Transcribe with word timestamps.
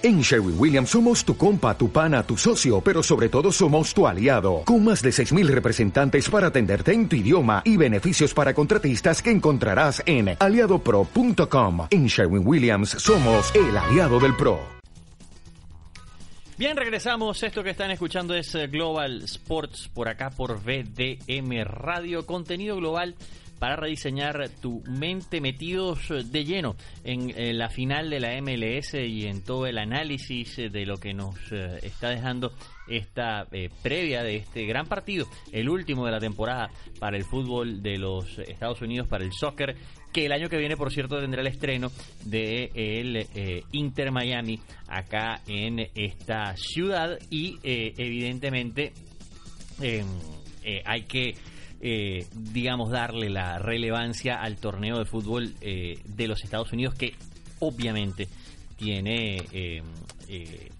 En 0.00 0.20
Sherwin 0.20 0.54
Williams 0.56 0.90
somos 0.90 1.24
tu 1.24 1.36
compa, 1.36 1.76
tu 1.76 1.90
pana, 1.90 2.22
tu 2.22 2.36
socio, 2.36 2.80
pero 2.80 3.02
sobre 3.02 3.28
todo 3.28 3.50
somos 3.50 3.92
tu 3.92 4.06
aliado, 4.06 4.62
con 4.64 4.84
más 4.84 5.02
de 5.02 5.10
6.000 5.10 5.48
representantes 5.48 6.30
para 6.30 6.46
atenderte 6.46 6.92
en 6.92 7.08
tu 7.08 7.16
idioma 7.16 7.62
y 7.64 7.76
beneficios 7.76 8.32
para 8.32 8.54
contratistas 8.54 9.20
que 9.20 9.32
encontrarás 9.32 10.00
en 10.06 10.36
aliadopro.com. 10.38 11.88
En 11.90 12.06
Sherwin 12.06 12.46
Williams 12.46 12.90
somos 12.90 13.52
el 13.56 13.76
aliado 13.76 14.20
del 14.20 14.36
PRO. 14.36 14.60
Bien, 16.56 16.76
regresamos. 16.76 17.42
Esto 17.42 17.64
que 17.64 17.70
están 17.70 17.90
escuchando 17.90 18.34
es 18.34 18.54
eh, 18.54 18.68
Global 18.68 19.22
Sports 19.22 19.88
por 19.92 20.08
acá 20.08 20.30
por 20.30 20.60
VDM 20.60 21.64
Radio, 21.64 22.24
contenido 22.24 22.76
global 22.76 23.16
para 23.58 23.76
rediseñar 23.76 24.48
tu 24.60 24.82
mente 24.86 25.40
metidos 25.40 26.08
de 26.08 26.44
lleno 26.44 26.76
en, 27.04 27.30
eh, 27.30 27.52
la 27.52 27.68
final 27.68 28.10
de 28.10 28.20
la 28.20 28.40
MLS 28.40 28.94
y 28.94 29.26
en 29.26 29.42
todo 29.42 29.66
el 29.66 29.78
análisis 29.78 30.56
de 30.56 30.86
lo 30.86 30.98
que 30.98 31.14
nos 31.14 31.34
eh, 31.50 31.78
está 31.82 32.10
dejando 32.10 32.52
esta 32.86 33.46
eh, 33.52 33.68
previa 33.82 34.22
de 34.22 34.36
este 34.36 34.64
gran 34.64 34.86
partido, 34.86 35.26
el 35.52 35.68
último 35.68 36.06
de 36.06 36.12
la 36.12 36.20
temporada 36.20 36.70
para 36.98 37.16
el 37.16 37.24
fútbol 37.24 37.82
de 37.82 37.98
los 37.98 38.38
Estados 38.38 38.80
Unidos, 38.80 39.08
para 39.08 39.24
el 39.24 39.32
soccer, 39.32 39.76
que 40.12 40.24
el 40.24 40.32
año 40.32 40.48
que 40.48 40.56
viene, 40.56 40.76
por 40.76 40.90
cierto, 40.90 41.20
tendrá 41.20 41.42
el 41.42 41.48
estreno 41.48 41.90
de 42.24 42.70
el 42.74 43.64
Inter 43.72 44.10
Miami 44.10 44.58
acá 44.88 45.42
en 45.46 45.80
esta 45.94 46.56
ciudad 46.56 47.18
y 47.30 47.58
evidentemente 47.62 48.94
hay 50.86 51.02
que 51.02 51.34
eh, 51.80 52.26
digamos, 52.32 52.90
darle 52.90 53.30
la 53.30 53.58
relevancia 53.58 54.40
al 54.40 54.56
torneo 54.56 54.98
de 54.98 55.04
fútbol 55.04 55.54
eh, 55.60 56.00
de 56.04 56.28
los 56.28 56.42
Estados 56.42 56.72
Unidos 56.72 56.94
que 56.94 57.14
obviamente 57.60 58.28
tiene 58.76 59.38
eh, 59.52 59.82
eh 60.28 60.70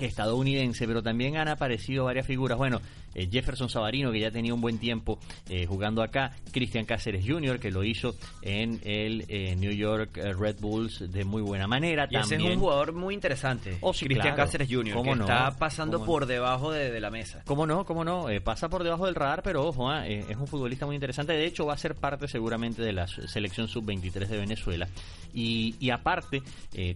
estadounidense, 0.00 0.86
pero 0.86 1.02
también 1.02 1.36
han 1.36 1.48
aparecido 1.48 2.04
varias 2.04 2.26
figuras. 2.26 2.58
Bueno, 2.58 2.80
eh, 3.16 3.28
Jefferson 3.32 3.70
Sabarino, 3.70 4.12
que 4.12 4.20
ya 4.20 4.30
tenía 4.30 4.52
un 4.52 4.60
buen 4.60 4.78
tiempo 4.78 5.18
eh, 5.48 5.64
jugando 5.64 6.02
acá, 6.02 6.32
Cristian 6.52 6.84
Cáceres 6.84 7.24
Jr., 7.26 7.58
que 7.58 7.70
lo 7.70 7.82
hizo 7.82 8.14
en 8.42 8.78
el 8.84 9.24
eh, 9.28 9.56
New 9.56 9.72
York 9.72 10.14
Red 10.16 10.56
Bulls 10.60 11.10
de 11.10 11.24
muy 11.24 11.40
buena 11.40 11.66
manera. 11.66 12.06
Y 12.10 12.16
ese 12.16 12.36
es 12.36 12.42
un 12.42 12.60
jugador 12.60 12.92
muy 12.92 13.14
interesante, 13.14 13.78
oh, 13.80 13.92
Cristian 13.92 14.36
Cáceres 14.36 14.68
Jr., 14.70 15.02
que 15.02 15.10
está 15.12 15.56
pasando 15.58 16.04
por 16.04 16.26
debajo 16.26 16.70
de, 16.72 17.00
la 17.00 17.10
mesa. 17.10 17.42
¿Cómo 17.46 17.66
no? 17.66 17.84
¿Cómo 17.84 18.04
no? 18.04 18.26
pasa 18.44 18.68
por 18.68 18.84
debajo 18.84 19.06
del 19.06 19.14
radar, 19.14 19.42
pero 19.42 19.66
ojo, 19.66 19.88
ah, 19.90 20.06
es 20.06 20.36
un 20.36 20.46
futbolista 20.46 20.84
muy 20.84 20.94
interesante. 20.94 21.32
De 21.32 21.46
hecho, 21.46 21.64
va 21.64 21.72
a 21.74 21.78
ser 21.78 21.94
parte 21.94 22.28
seguramente 22.28 22.82
de 22.82 22.92
la 22.92 23.06
selección 23.06 23.68
sub-23 23.68 24.26
de 24.26 24.36
Venezuela. 24.38 24.88
Y, 25.32 25.74
y 25.80 25.90
aparte, 25.90 26.42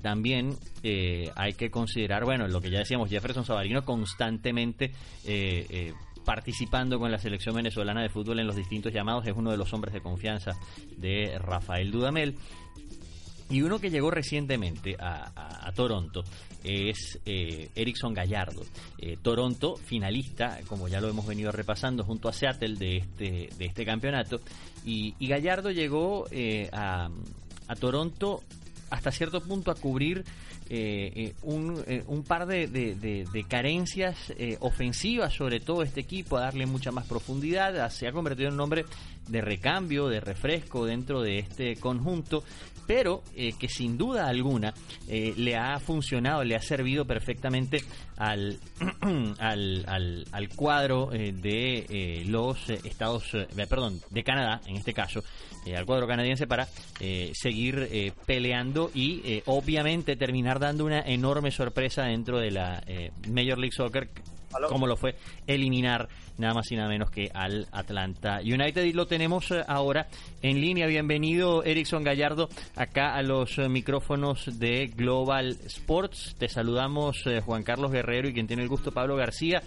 también 0.02 0.56
hay 1.34 1.54
que 1.54 1.70
considerar, 1.70 2.24
bueno, 2.24 2.46
lo 2.46 2.60
que 2.60 2.70
ya 2.70 2.80
decíamos, 2.80 3.08
Jefferson 3.08 3.44
Sabarino 3.46 3.84
constantemente 3.84 4.92
participando 6.24 6.98
con 6.98 7.10
la 7.10 7.18
selección 7.18 7.54
venezolana 7.54 8.02
de 8.02 8.08
fútbol 8.08 8.40
en 8.40 8.46
los 8.46 8.56
distintos 8.56 8.92
llamados, 8.92 9.26
es 9.26 9.34
uno 9.36 9.50
de 9.50 9.56
los 9.56 9.72
hombres 9.72 9.94
de 9.94 10.00
confianza 10.00 10.52
de 10.96 11.38
Rafael 11.38 11.90
Dudamel. 11.90 12.36
Y 13.50 13.62
uno 13.62 13.80
que 13.80 13.90
llegó 13.90 14.12
recientemente 14.12 14.96
a, 15.00 15.72
Toronto 15.74 16.22
es 16.62 17.18
eh, 17.26 17.68
Erickson 17.74 18.14
Gallardo. 18.14 18.62
Eh, 18.96 19.16
Toronto, 19.20 19.76
finalista, 19.76 20.60
como 20.68 20.86
ya 20.86 21.00
lo 21.00 21.08
hemos 21.08 21.26
venido 21.26 21.50
repasando, 21.50 22.04
junto 22.04 22.28
a 22.28 22.32
Seattle 22.32 22.76
de 22.76 22.98
este, 22.98 23.48
de 23.58 23.64
este 23.66 23.84
campeonato. 23.84 24.40
Y, 24.84 25.14
Gallardo 25.26 25.72
llegó 25.72 26.26
eh, 26.30 26.68
a, 26.72 27.08
a 27.66 27.76
Toronto 27.76 28.40
hasta 28.90 29.12
cierto 29.12 29.40
punto 29.40 29.70
a 29.70 29.74
cubrir 29.74 30.24
eh, 30.68 31.12
eh, 31.16 31.34
un, 31.42 31.82
eh, 31.86 32.04
un, 32.06 32.22
par 32.22 32.46
de, 32.46 32.66
de, 32.68 33.44
carencias 33.48 34.16
ofensivas, 34.60 35.34
sobre 35.34 35.60
todo 35.60 35.82
este 35.82 36.00
equipo, 36.00 36.36
a 36.36 36.42
darle 36.42 36.66
mucha 36.66 36.92
más 36.92 37.06
profundidad. 37.06 37.90
Se 37.90 38.06
ha 38.06 38.12
convertido 38.12 38.48
en 38.48 38.54
un 38.54 38.60
hombre 38.60 38.84
de 39.28 39.40
recambio, 39.40 40.08
de 40.08 40.20
refresco 40.20 40.86
dentro 40.86 41.22
de 41.22 41.38
este 41.38 41.76
conjunto, 41.76 42.44
pero 42.86 43.22
que 43.34 43.68
sin 43.68 43.96
duda 43.96 44.28
alguna 44.28 44.74
le 45.08 45.56
ha 45.56 45.78
funcionado, 45.78 46.44
le 46.44 46.56
ha 46.56 46.62
servido 46.62 47.04
perfectamente 47.04 47.82
al, 48.16 48.58
al, 49.38 50.26
al, 50.32 50.48
cuadro 50.54 51.06
de 51.06 52.24
los 52.26 52.68
Estados, 52.68 53.24
perdón, 53.68 54.00
de 54.10 54.22
Canadá, 54.24 54.60
en 54.66 54.76
este 54.76 54.92
caso, 54.92 55.22
al 55.74 55.86
cuadro 55.86 56.06
canadiense 56.06 56.46
para 56.46 56.68
seguir 57.32 58.12
peleando 58.26 58.90
y 58.94 59.42
obviamente 59.46 60.16
terminar 60.16 60.58
dando 60.58 60.84
una 60.84 61.00
enorme 61.00 61.50
sorpresa 61.50 62.04
dentro 62.04 62.38
de 62.38 62.50
la 62.50 62.82
eh, 62.86 63.10
Major 63.28 63.58
League 63.58 63.74
Soccer, 63.74 64.08
como 64.68 64.86
lo 64.86 64.96
fue 64.96 65.16
eliminar 65.46 66.08
nada 66.38 66.54
más 66.54 66.70
y 66.72 66.76
nada 66.76 66.88
menos 66.88 67.10
que 67.10 67.30
al 67.32 67.68
Atlanta 67.72 68.40
United. 68.40 68.82
Y 68.84 68.92
lo 68.92 69.06
tenemos 69.06 69.50
eh, 69.50 69.62
ahora 69.66 70.08
en 70.42 70.60
línea. 70.60 70.86
Bienvenido, 70.86 71.62
Erickson 71.62 72.02
Gallardo, 72.02 72.48
acá 72.76 73.14
a 73.14 73.22
los 73.22 73.58
eh, 73.58 73.68
micrófonos 73.68 74.58
de 74.58 74.86
Global 74.88 75.58
Sports. 75.66 76.36
Te 76.38 76.48
saludamos, 76.48 77.24
Juan 77.44 77.62
Carlos 77.62 77.92
Guerrero, 77.92 78.28
y 78.28 78.32
quien 78.32 78.46
tiene 78.46 78.62
el 78.62 78.68
gusto, 78.68 78.92
Pablo 78.92 79.16
García. 79.16 79.62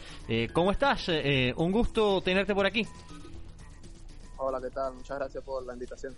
¿Cómo 0.53 0.71
estás? 0.71 1.09
un 1.55 1.71
gusto 1.71 2.21
tenerte 2.21 2.53
por 2.53 2.65
aquí. 2.65 2.85
Hola, 4.37 4.59
¿qué 4.61 4.69
tal? 4.69 4.93
Muchas 4.93 5.17
gracias 5.17 5.43
por 5.43 5.65
la 5.65 5.73
invitación. 5.73 6.15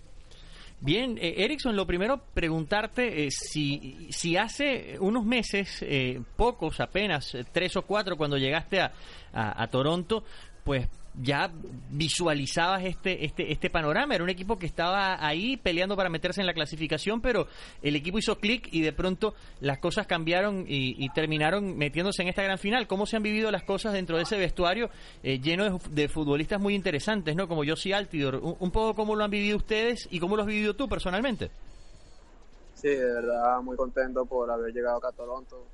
Bien, 0.80 1.16
eh, 1.18 1.36
Erickson, 1.38 1.74
lo 1.74 1.86
primero 1.86 2.20
preguntarte 2.34 3.26
eh, 3.26 3.30
si, 3.30 4.08
si 4.10 4.36
hace 4.36 4.98
unos 5.00 5.24
meses, 5.24 5.78
eh, 5.82 6.20
pocos 6.36 6.80
apenas, 6.80 7.36
tres 7.52 7.76
o 7.76 7.82
cuatro, 7.82 8.16
cuando 8.16 8.36
llegaste 8.36 8.80
a, 8.80 8.92
a, 9.32 9.66
Toronto, 9.68 10.22
pues 10.64 10.86
ya 11.22 11.50
visualizabas 11.90 12.84
este, 12.84 13.24
este, 13.24 13.50
este 13.52 13.70
panorama. 13.70 14.14
Era 14.14 14.24
un 14.24 14.30
equipo 14.30 14.58
que 14.58 14.66
estaba 14.66 15.24
ahí 15.24 15.56
peleando 15.56 15.96
para 15.96 16.10
meterse 16.10 16.40
en 16.40 16.46
la 16.46 16.52
clasificación, 16.52 17.20
pero 17.20 17.46
el 17.82 17.96
equipo 17.96 18.18
hizo 18.18 18.38
clic 18.38 18.68
y 18.70 18.82
de 18.82 18.92
pronto 18.92 19.34
las 19.60 19.78
cosas 19.78 20.06
cambiaron 20.06 20.64
y, 20.68 21.06
terminaron 21.14 21.78
metiéndose 21.78 22.22
en 22.22 22.28
esta 22.28 22.42
gran 22.42 22.58
final. 22.58 22.86
¿Cómo 22.86 23.06
se 23.06 23.16
han 23.16 23.22
vivido 23.22 23.50
las 23.50 23.62
cosas 23.62 23.92
dentro 23.92 24.16
de 24.16 24.24
ese 24.24 24.36
vestuario 24.36 24.90
eh, 25.22 25.38
lleno 25.40 25.78
de, 25.90 26.08
futbolistas 26.08 26.60
muy 26.60 26.74
interesantes, 26.74 27.34
¿no? 27.34 27.48
Como 27.48 27.64
Josie 27.66 27.94
Altidor. 27.94 28.36
Un, 28.36 28.70
poco 28.70 28.94
cómo 28.94 29.14
lo 29.14 29.24
han 29.24 29.30
vivido 29.30 29.56
ustedes 29.56 30.06
y 30.10 30.20
cómo 30.20 30.36
lo 30.36 30.42
has 30.42 30.48
vivido 30.48 30.74
tú 30.74 30.88
personalmente. 30.88 31.50
Sí, 32.74 32.88
de 32.88 33.04
verdad 33.04 33.60
muy 33.62 33.76
contento 33.76 34.26
por 34.26 34.50
haber 34.50 34.72
llegado 34.72 34.98
acá 34.98 35.08
a 35.08 35.12
Toronto. 35.12 35.64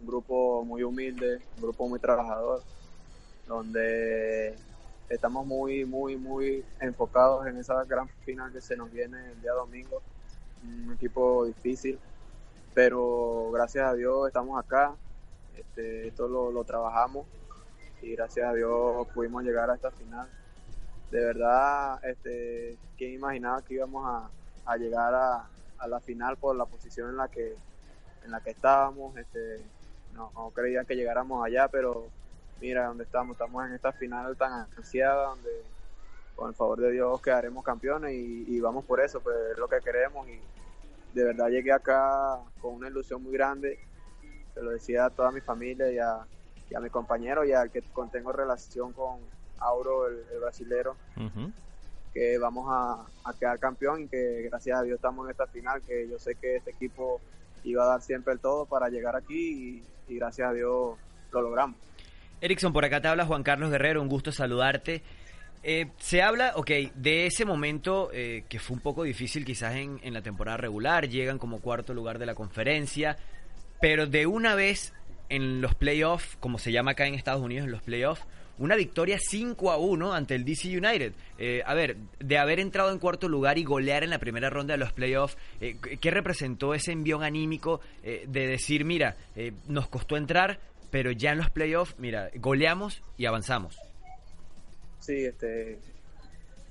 Un 0.00 0.06
grupo 0.06 0.64
muy 0.64 0.82
humilde, 0.82 1.38
un 1.56 1.62
grupo 1.62 1.88
muy 1.88 2.00
trabajador 2.00 2.62
donde 3.48 4.54
estamos 5.08 5.46
muy, 5.46 5.84
muy, 5.84 6.16
muy 6.16 6.64
enfocados 6.80 7.46
en 7.46 7.56
esa 7.56 7.82
gran 7.84 8.08
final 8.24 8.52
que 8.52 8.60
se 8.60 8.76
nos 8.76 8.92
viene 8.92 9.32
el 9.32 9.40
día 9.40 9.52
domingo. 9.52 10.02
Un 10.62 10.92
equipo 10.92 11.46
difícil, 11.46 11.98
pero 12.74 13.50
gracias 13.52 13.86
a 13.86 13.94
Dios 13.94 14.28
estamos 14.28 14.62
acá. 14.62 14.94
Este, 15.56 16.08
esto 16.08 16.28
lo, 16.28 16.62
trabajamos 16.64 17.26
y 18.02 18.14
gracias 18.14 18.48
a 18.48 18.52
Dios 18.52 19.08
pudimos 19.14 19.42
llegar 19.42 19.70
a 19.70 19.74
esta 19.74 19.90
final. 19.90 20.28
De 21.10 21.24
verdad, 21.24 22.04
este, 22.04 22.76
¿quién 22.98 23.14
imaginaba 23.14 23.62
que 23.62 23.74
íbamos 23.74 24.30
a, 24.66 24.76
llegar 24.76 25.14
a, 25.14 25.48
la 25.88 26.00
final 26.00 26.36
por 26.36 26.54
la 26.54 26.66
posición 26.66 27.08
en 27.08 27.16
la 27.16 27.28
que, 27.28 27.54
en 28.24 28.30
la 28.30 28.40
que 28.40 28.50
estábamos? 28.50 29.16
Este, 29.16 29.56
no, 30.12 30.30
no 30.34 30.50
creía 30.50 30.84
que 30.84 30.94
llegáramos 30.94 31.44
allá, 31.44 31.68
pero 31.68 32.08
mira 32.60 32.86
dónde 32.86 33.04
estamos, 33.04 33.34
estamos 33.34 33.66
en 33.66 33.74
esta 33.74 33.92
final 33.92 34.36
tan 34.36 34.66
ansiada 34.76 35.28
donde 35.28 35.50
con 36.34 36.48
el 36.50 36.54
favor 36.54 36.80
de 36.80 36.92
Dios 36.92 37.20
quedaremos 37.20 37.64
campeones 37.64 38.14
y, 38.14 38.60
vamos 38.60 38.84
por 38.84 39.00
eso, 39.00 39.20
pues 39.20 39.36
es 39.52 39.58
lo 39.58 39.68
que 39.68 39.80
queremos 39.80 40.28
y 40.28 40.38
de 41.12 41.24
verdad 41.24 41.48
llegué 41.48 41.72
acá 41.72 42.38
con 42.60 42.74
una 42.74 42.88
ilusión 42.88 43.22
muy 43.22 43.32
grande, 43.32 43.78
se 44.54 44.62
lo 44.62 44.70
decía 44.70 45.06
a 45.06 45.10
toda 45.10 45.32
mi 45.32 45.40
familia 45.40 45.90
y 45.90 45.98
a, 45.98 46.20
y 46.70 46.74
a 46.76 46.80
mi 46.80 46.90
compañero 46.90 47.44
y 47.44 47.52
al 47.52 47.70
que 47.70 47.82
tengo 48.12 48.30
relación 48.30 48.92
con 48.92 49.18
Auro, 49.58 50.06
el, 50.06 50.24
brasilero, 50.38 50.94
que 52.14 52.38
vamos 52.38 52.66
a, 52.68 53.04
quedar 53.38 53.58
campeón 53.58 54.02
y 54.02 54.08
que 54.08 54.42
gracias 54.42 54.78
a 54.78 54.82
Dios 54.82 54.96
estamos 54.96 55.26
en 55.26 55.32
esta 55.32 55.48
final, 55.48 55.82
que 55.82 56.08
yo 56.08 56.20
sé 56.20 56.36
que 56.36 56.56
este 56.56 56.70
equipo 56.70 57.20
iba 57.64 57.82
a 57.82 57.88
dar 57.88 58.00
siempre 58.00 58.32
el 58.32 58.38
todo 58.38 58.64
para 58.64 58.88
llegar 58.88 59.16
aquí 59.16 59.82
y 60.06 60.16
gracias 60.16 60.50
a 60.50 60.52
Dios 60.52 60.96
lo 61.32 61.42
logramos. 61.42 61.87
Erickson, 62.40 62.72
por 62.72 62.84
acá 62.84 63.00
te 63.00 63.08
habla 63.08 63.26
Juan 63.26 63.42
Carlos 63.42 63.70
Guerrero, 63.70 64.00
un 64.00 64.08
gusto 64.08 64.30
saludarte. 64.30 65.02
Eh, 65.64 65.86
se 65.98 66.22
habla, 66.22 66.52
ok, 66.54 66.70
de 66.94 67.26
ese 67.26 67.44
momento 67.44 68.10
eh, 68.12 68.44
que 68.48 68.60
fue 68.60 68.76
un 68.76 68.80
poco 68.80 69.02
difícil 69.02 69.44
quizás 69.44 69.74
en, 69.74 69.98
en 70.02 70.14
la 70.14 70.22
temporada 70.22 70.56
regular, 70.56 71.08
llegan 71.08 71.38
como 71.38 71.60
cuarto 71.60 71.94
lugar 71.94 72.18
de 72.18 72.26
la 72.26 72.34
conferencia, 72.34 73.16
pero 73.80 74.06
de 74.06 74.26
una 74.26 74.54
vez 74.54 74.92
en 75.28 75.60
los 75.60 75.74
playoffs, 75.74 76.36
como 76.38 76.58
se 76.58 76.70
llama 76.70 76.92
acá 76.92 77.06
en 77.06 77.14
Estados 77.14 77.42
Unidos, 77.42 77.66
en 77.66 77.72
los 77.72 77.82
playoffs, 77.82 78.22
una 78.56 78.76
victoria 78.76 79.18
5 79.20 79.70
a 79.70 79.76
1 79.78 80.14
ante 80.14 80.36
el 80.36 80.44
DC 80.44 80.68
United. 80.68 81.12
Eh, 81.38 81.62
a 81.66 81.74
ver, 81.74 81.96
de 82.20 82.38
haber 82.38 82.60
entrado 82.60 82.92
en 82.92 82.98
cuarto 82.98 83.28
lugar 83.28 83.58
y 83.58 83.64
golear 83.64 84.04
en 84.04 84.10
la 84.10 84.18
primera 84.18 84.50
ronda 84.50 84.74
de 84.74 84.78
los 84.78 84.92
playoffs, 84.92 85.36
¿qué 85.60 86.10
representó 86.10 86.72
ese 86.74 86.92
envión 86.92 87.22
anímico 87.22 87.80
de 88.02 88.46
decir, 88.48 88.84
mira, 88.84 89.16
nos 89.68 89.88
costó 89.88 90.16
entrar, 90.16 90.58
pero 90.90 91.10
ya 91.10 91.32
en 91.32 91.38
los 91.38 91.50
playoffs, 91.50 91.94
mira, 91.98 92.30
goleamos 92.36 93.02
y 93.16 93.26
avanzamos. 93.26 93.78
Sí, 95.00 95.24
este, 95.24 95.78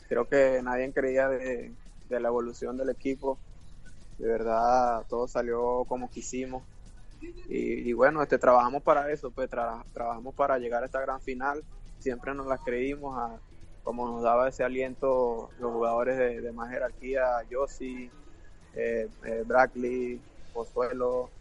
creo 0.08 0.28
que 0.28 0.62
nadie 0.64 0.92
creía 0.92 1.28
de, 1.28 1.72
la 2.10 2.28
evolución 2.28 2.78
del 2.78 2.90
equipo. 2.90 3.38
De 4.18 4.28
verdad, 4.28 5.06
todo 5.08 5.28
salió 5.28 5.86
como 5.88 6.10
quisimos. 6.10 6.64
Y, 7.50 7.94
bueno, 7.94 8.22
este, 8.22 8.38
trabajamos 8.38 8.84
para 8.84 9.12
eso, 9.12 9.32
pues 9.32 9.50
trabajamos 9.50 10.36
para 10.36 10.60
llegar 10.60 10.84
a 10.84 10.86
esta 10.86 11.02
gran 11.02 11.20
final. 11.22 11.64
Siempre 12.00 12.34
nos 12.34 12.48
la 12.48 12.58
creímos, 12.60 13.18
a, 13.18 13.40
como 13.84 14.08
nos 14.08 14.22
daba 14.22 14.50
ese 14.50 14.64
aliento 14.64 15.50
los 15.60 15.72
jugadores 15.72 16.18
de, 16.18 16.52
más 16.52 16.70
jerarquía, 16.70 17.42
Yossi, 17.50 18.12
eh, 18.76 19.08
eh, 19.26 19.44
Brackley, 19.46 20.22
Pozuelo, 20.54 21.32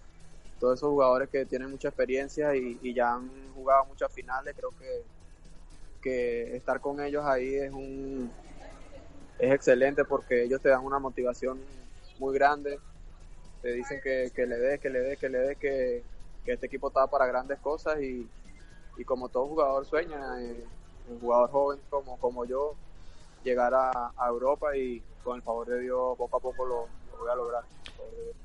todos 0.58 0.78
esos 0.78 0.90
jugadores 0.90 1.28
que 1.28 1.44
tienen 1.46 1.70
mucha 1.70 1.88
experiencia 1.88 2.54
y, 2.56 2.94
ya 2.94 3.14
han 3.14 3.30
jugado 3.54 3.86
muchas 3.86 4.12
finales, 4.12 4.54
creo 4.56 4.72
que, 4.78 5.04
estar 6.54 6.80
con 6.80 7.00
ellos 7.00 7.24
ahí 7.24 7.56
es 7.56 7.72
un 7.72 8.30
es 9.40 9.52
excelente 9.52 10.04
porque 10.04 10.44
ellos 10.44 10.60
te 10.60 10.68
dan 10.68 10.84
una 10.84 11.00
motivación 11.00 11.58
muy 12.20 12.32
grande, 12.32 12.78
te 13.60 13.72
dicen 13.72 14.00
que, 14.00 14.30
le 14.46 14.56
des, 14.56 14.80
que 14.80 14.88
le 14.88 15.00
des, 15.00 15.18
que 15.18 15.28
le 15.28 15.38
des, 15.38 15.58
que, 15.58 16.04
este 16.46 16.66
equipo 16.66 16.88
está 16.88 17.08
para 17.08 17.26
grandes 17.26 17.58
cosas 17.58 18.00
y, 18.00 18.28
como 19.04 19.28
todo 19.28 19.48
jugador 19.48 19.84
sueña, 19.84 20.40
eh, 20.40 20.64
un 21.08 21.18
jugador 21.18 21.50
joven 21.50 21.80
como, 21.90 22.16
como 22.18 22.44
yo, 22.44 22.76
llegar 23.42 23.74
a, 23.74 24.12
Europa 24.28 24.76
y 24.76 25.02
con 25.22 25.36
el 25.36 25.42
favor 25.42 25.66
de 25.66 25.80
Dios 25.80 26.16
poco 26.16 26.36
a 26.36 26.40
poco 26.40 26.64
lo 26.66 26.88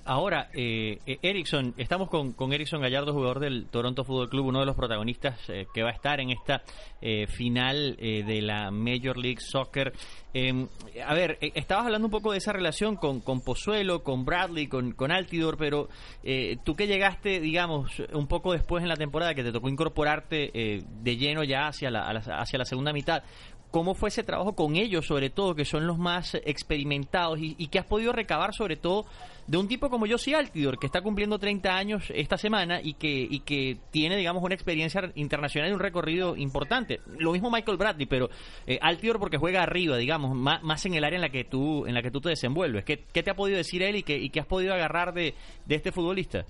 Ahora, 0.03 0.49
eh, 0.53 0.99
eh, 1.05 1.19
Erickson, 1.21 1.75
estamos 1.77 2.09
con, 2.09 2.33
con 2.33 2.51
Erickson 2.51 2.81
Gallardo, 2.81 3.13
jugador 3.13 3.39
del 3.39 3.67
Toronto 3.67 4.03
Fútbol 4.03 4.29
Club, 4.29 4.47
uno 4.47 4.59
de 4.59 4.65
los 4.65 4.75
protagonistas 4.75 5.37
eh, 5.47 5.67
que 5.71 5.83
va 5.83 5.89
a 5.89 5.93
estar 5.93 6.19
en 6.19 6.31
esta 6.31 6.63
eh, 7.01 7.27
final 7.27 7.95
de 7.97 8.41
la 8.41 8.71
Major 8.71 9.15
League 9.15 9.39
Soccer. 9.39 9.93
Em, 10.33 10.67
a 11.05 11.13
ver, 11.13 11.37
estabas 11.39 11.85
hablando 11.85 12.07
un 12.07 12.11
poco 12.11 12.31
de 12.31 12.39
esa 12.39 12.51
relación 12.51 12.95
con, 12.95 13.19
con 13.21 13.41
Pozuelo, 13.41 14.01
con 14.01 14.25
Bradley, 14.25 14.67
con, 14.67 14.93
con 14.93 15.11
Altidor, 15.11 15.57
pero 15.57 15.87
tú 16.63 16.75
que 16.75 16.87
llegaste, 16.87 17.39
digamos, 17.39 18.01
un 18.13 18.27
poco 18.27 18.53
después 18.53 18.81
en 18.81 18.89
la 18.89 18.95
temporada, 18.95 19.35
que 19.35 19.43
te 19.43 19.51
tocó 19.51 19.69
incorporarte 19.69 20.51
de 20.53 21.17
lleno 21.17 21.43
ya 21.43 21.67
hacia 21.67 21.91
la, 21.91 22.07
hacia 22.09 22.59
la 22.59 22.65
segunda 22.65 22.93
mitad, 22.93 23.23
¿Cómo 23.71 23.95
fue 23.95 24.09
ese 24.09 24.23
trabajo 24.23 24.53
con 24.53 24.75
ellos, 24.75 25.07
sobre 25.07 25.29
todo, 25.29 25.55
que 25.55 25.65
son 25.65 25.87
los 25.87 25.97
más 25.97 26.35
experimentados 26.35 27.39
y, 27.39 27.55
y 27.57 27.67
que 27.67 27.79
has 27.79 27.85
podido 27.85 28.11
recabar, 28.11 28.53
sobre 28.53 28.75
todo, 28.75 29.05
de 29.47 29.57
un 29.57 29.67
tipo 29.67 29.89
como 29.89 30.07
Josie 30.07 30.35
Altidor, 30.35 30.77
que 30.77 30.85
está 30.85 31.01
cumpliendo 31.01 31.39
30 31.39 31.75
años 31.75 32.11
esta 32.13 32.37
semana 32.37 32.79
y 32.81 32.93
que, 32.93 33.09
y 33.09 33.39
que 33.41 33.77
tiene, 33.91 34.15
digamos, 34.17 34.43
una 34.43 34.55
experiencia 34.55 35.11
internacional 35.15 35.69
y 35.69 35.73
un 35.73 35.79
recorrido 35.79 36.35
importante? 36.35 37.01
Lo 37.17 37.31
mismo 37.31 37.49
Michael 37.49 37.77
Bradley, 37.77 38.05
pero 38.05 38.29
eh, 38.67 38.77
Altidor 38.81 39.19
porque 39.19 39.37
juega 39.37 39.63
arriba, 39.63 39.97
digamos, 39.97 40.35
más, 40.35 40.61
más, 40.63 40.85
en 40.85 40.93
el 40.93 41.03
área 41.03 41.17
en 41.17 41.21
la 41.21 41.29
que 41.29 41.43
tú, 41.43 41.85
en 41.85 41.93
la 41.93 42.01
que 42.01 42.11
tú 42.11 42.21
te 42.21 42.29
desenvuelves. 42.29 42.85
¿Qué, 42.85 43.03
qué 43.11 43.23
te 43.23 43.31
ha 43.31 43.35
podido 43.35 43.57
decir 43.57 43.83
él 43.83 43.95
y 43.95 44.03
qué, 44.03 44.17
y 44.17 44.29
qué 44.29 44.39
has 44.39 44.47
podido 44.47 44.73
agarrar 44.73 45.13
de, 45.13 45.33
de 45.65 45.75
este 45.75 45.91
futbolista? 45.91 46.45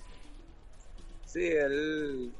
Sí, 1.26 1.44
él, 1.44 2.32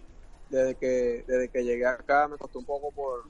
desde 0.50 0.76
que, 0.76 1.24
desde 1.28 1.50
que 1.50 1.64
llegué 1.64 1.86
acá 1.86 2.28
me 2.28 2.38
costó 2.38 2.60
un 2.60 2.66
poco 2.66 2.92
por 2.92 3.24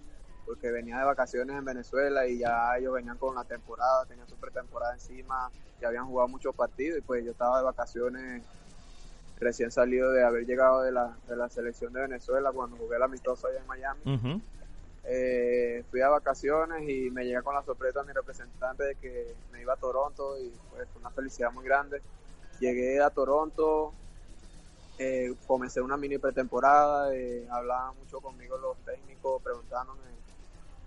porque 0.51 0.69
venía 0.69 0.99
de 0.99 1.05
vacaciones 1.05 1.55
en 1.55 1.63
Venezuela 1.63 2.27
y 2.27 2.39
ya 2.39 2.77
ellos 2.77 2.93
venían 2.93 3.17
con 3.17 3.33
la 3.35 3.45
temporada, 3.45 4.03
tenían 4.05 4.27
su 4.27 4.35
pretemporada 4.35 4.93
encima, 4.93 5.49
ya 5.79 5.87
habían 5.87 6.07
jugado 6.07 6.27
muchos 6.27 6.53
partidos 6.53 6.97
y 6.97 7.01
pues 7.01 7.23
yo 7.23 7.31
estaba 7.31 7.59
de 7.59 7.63
vacaciones 7.63 8.43
recién 9.39 9.71
salido 9.71 10.11
de 10.11 10.25
haber 10.25 10.45
llegado 10.45 10.81
de 10.81 10.91
la, 10.91 11.15
de 11.29 11.37
la 11.37 11.47
selección 11.47 11.93
de 11.93 12.01
Venezuela 12.01 12.51
cuando 12.51 12.75
jugué 12.75 12.97
el 12.97 13.03
amistoso 13.03 13.47
allá 13.47 13.61
en 13.61 13.67
Miami. 13.67 14.41
Eh, 15.05 15.85
fui 15.89 16.01
a 16.01 16.09
vacaciones 16.09 16.87
y 16.89 17.09
me 17.11 17.23
llega 17.23 17.43
con 17.43 17.55
la 17.55 17.63
sorpresa 17.63 18.01
a 18.01 18.03
mi 18.03 18.11
representante 18.11 18.83
de 18.83 18.95
que 18.95 19.33
me 19.53 19.61
iba 19.61 19.71
a 19.71 19.77
Toronto 19.77 20.37
y 20.37 20.51
pues 20.69 20.85
fue 20.89 20.99
una 20.99 21.11
felicidad 21.11 21.53
muy 21.53 21.63
grande. 21.63 22.01
Llegué 22.59 23.01
a 23.01 23.09
Toronto, 23.09 23.93
eh, 24.99 25.33
comencé 25.47 25.79
una 25.79 25.95
mini 25.95 26.17
pretemporada, 26.17 27.15
eh, 27.15 27.47
hablaban 27.49 27.95
mucho 27.97 28.19
conmigo 28.19 28.57
los 28.57 28.75
técnicos 28.79 29.41
preguntándome 29.41 30.11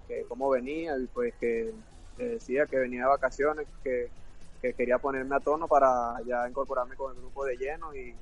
que 0.06 0.24
cómo 0.28 0.50
venía 0.50 0.96
y 0.98 1.06
pues 1.06 1.34
que 1.40 1.72
decía 2.16 2.66
que 2.66 2.78
venía 2.78 3.02
de 3.02 3.08
vacaciones, 3.08 3.66
que, 3.82 4.10
quería 4.78 4.96
ponerme 4.96 5.36
a 5.36 5.40
tono 5.40 5.68
para 5.68 6.16
ya 6.24 6.48
incorporarme 6.48 6.96
con 6.96 7.14
el 7.14 7.20
grupo 7.20 7.44
de 7.44 7.58
lleno 7.58 7.94
y, 7.94 8.14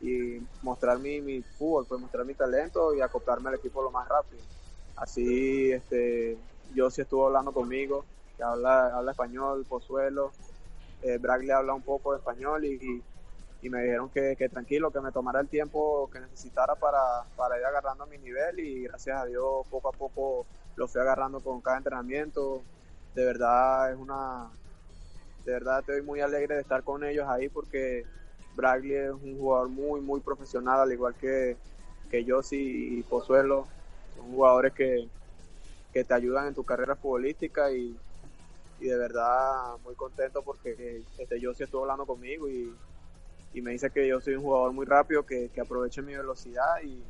y 0.00 0.44
mostrar 0.60 0.98
mi, 0.98 1.20
mi 1.20 1.40
fútbol, 1.40 1.86
pues 1.88 2.00
mostrar 2.00 2.26
mi 2.26 2.34
talento 2.34 2.92
y 2.96 3.00
acoplarme 3.00 3.50
al 3.50 3.54
equipo 3.54 3.80
lo 3.80 3.92
más 3.92 4.08
rápido. 4.08 4.42
Así, 4.96 5.70
este, 5.70 6.36
yo 6.74 6.90
sí 6.90 7.02
estuvo 7.02 7.26
hablando 7.26 7.52
conmigo, 7.52 8.04
que 8.36 8.42
habla, 8.42 8.88
habla 8.88 9.12
español, 9.12 9.64
Pozuelo, 9.68 10.32
eh, 11.02 11.18
le 11.20 11.52
habla 11.52 11.74
un 11.74 11.82
poco 11.82 12.12
de 12.12 12.18
español 12.18 12.64
y, 12.64 13.02
y, 13.62 13.68
me 13.70 13.82
dijeron 13.82 14.08
que, 14.10 14.34
que, 14.36 14.48
tranquilo, 14.48 14.90
que 14.90 15.00
me 15.00 15.12
tomara 15.12 15.40
el 15.40 15.48
tiempo 15.48 16.10
que 16.12 16.18
necesitara 16.18 16.74
para, 16.74 17.24
para 17.36 17.56
ir 17.58 17.64
agarrando 17.64 18.06
mi 18.06 18.18
nivel 18.18 18.58
y 18.58 18.82
gracias 18.82 19.20
a 19.20 19.26
Dios 19.26 19.64
poco 19.70 19.88
a 19.88 19.92
poco 19.92 20.46
lo 20.76 20.88
fui 20.88 21.00
agarrando 21.00 21.40
con 21.40 21.60
cada 21.60 21.78
entrenamiento. 21.78 22.62
De 23.14 23.24
verdad 23.24 23.92
es 23.92 23.98
una, 23.98 24.50
de 25.44 25.52
verdad 25.52 25.80
estoy 25.80 26.02
muy 26.02 26.20
alegre 26.20 26.54
de 26.56 26.60
estar 26.62 26.82
con 26.82 27.04
ellos 27.04 27.28
ahí 27.28 27.48
porque 27.48 28.04
Bradley 28.54 28.94
es 28.94 29.10
un 29.12 29.38
jugador 29.38 29.68
muy, 29.68 30.00
muy 30.00 30.20
profesional, 30.20 30.80
al 30.80 30.92
igual 30.92 31.14
que, 31.14 31.56
que 32.10 32.24
Yossi 32.24 32.98
y 32.98 33.02
Pozuelo. 33.02 33.66
Son 34.16 34.30
jugadores 34.30 34.72
que, 34.72 35.08
que 35.92 36.04
te 36.04 36.14
ayudan 36.14 36.48
en 36.48 36.54
tu 36.54 36.64
carrera 36.64 36.96
futbolística 36.96 37.70
y, 37.72 37.96
y 38.80 38.86
de 38.86 38.96
verdad 38.96 39.76
muy 39.84 39.94
contento 39.94 40.42
porque 40.42 41.02
este, 41.18 41.40
yo 41.40 41.54
sí 41.54 41.64
estuvo 41.64 41.82
hablando 41.82 42.06
conmigo 42.06 42.48
y, 42.48 42.74
y 43.54 43.60
me 43.60 43.72
dice 43.72 43.90
que 43.90 44.06
yo 44.06 44.20
soy 44.20 44.34
un 44.34 44.42
jugador 44.42 44.72
muy 44.72 44.86
rápido, 44.86 45.24
que, 45.24 45.50
que 45.50 45.60
aproveche 45.60 46.02
mi 46.02 46.14
velocidad 46.14 46.82
y, 46.82 47.02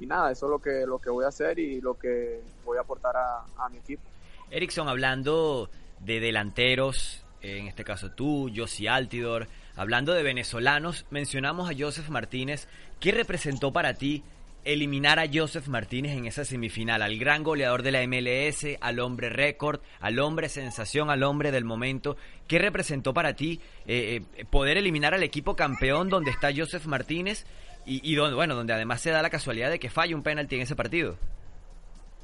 y 0.00 0.06
nada, 0.06 0.32
eso 0.32 0.46
es 0.46 0.50
lo 0.50 0.58
que, 0.58 0.86
lo 0.86 0.98
que 0.98 1.10
voy 1.10 1.24
a 1.24 1.28
hacer 1.28 1.58
y 1.58 1.80
lo 1.80 1.94
que 1.98 2.40
voy 2.64 2.78
a 2.78 2.80
aportar 2.80 3.16
a, 3.16 3.44
a 3.58 3.68
mi 3.68 3.78
equipo. 3.78 4.02
Erickson, 4.50 4.88
hablando 4.88 5.70
de 6.00 6.20
delanteros, 6.20 7.24
en 7.42 7.68
este 7.68 7.84
caso 7.84 8.10
tú, 8.10 8.50
Josi 8.54 8.86
Altidor, 8.86 9.46
hablando 9.76 10.12
de 10.12 10.22
venezolanos, 10.22 11.06
mencionamos 11.10 11.70
a 11.70 11.74
Joseph 11.78 12.08
Martínez. 12.08 12.66
¿Qué 12.98 13.12
representó 13.12 13.72
para 13.72 13.94
ti 13.94 14.24
eliminar 14.64 15.18
a 15.18 15.26
Joseph 15.32 15.68
Martínez 15.68 16.16
en 16.16 16.26
esa 16.26 16.44
semifinal, 16.44 17.02
al 17.02 17.18
gran 17.18 17.42
goleador 17.42 17.82
de 17.82 17.92
la 17.92 18.06
MLS, 18.06 18.76
al 18.80 19.00
hombre 19.00 19.30
récord, 19.30 19.80
al 20.00 20.18
hombre 20.18 20.48
sensación, 20.48 21.10
al 21.10 21.22
hombre 21.22 21.50
del 21.50 21.64
momento. 21.64 22.16
¿Qué 22.46 22.58
representó 22.58 23.14
para 23.14 23.34
ti 23.34 23.60
eh, 23.86 24.22
eh, 24.36 24.44
poder 24.44 24.76
eliminar 24.76 25.14
al 25.14 25.22
equipo 25.22 25.56
campeón 25.56 26.08
donde 26.08 26.30
está 26.30 26.50
Joseph 26.54 26.86
Martínez 26.86 27.46
y, 27.92 28.14
donde, 28.14 28.36
bueno, 28.36 28.54
donde 28.54 28.72
además 28.72 29.00
se 29.00 29.10
da 29.10 29.20
la 29.20 29.30
casualidad 29.30 29.68
de 29.68 29.80
que 29.80 29.90
falla 29.90 30.14
un 30.14 30.22
penalti 30.22 30.54
en 30.54 30.62
ese 30.62 30.76
partido? 30.76 31.16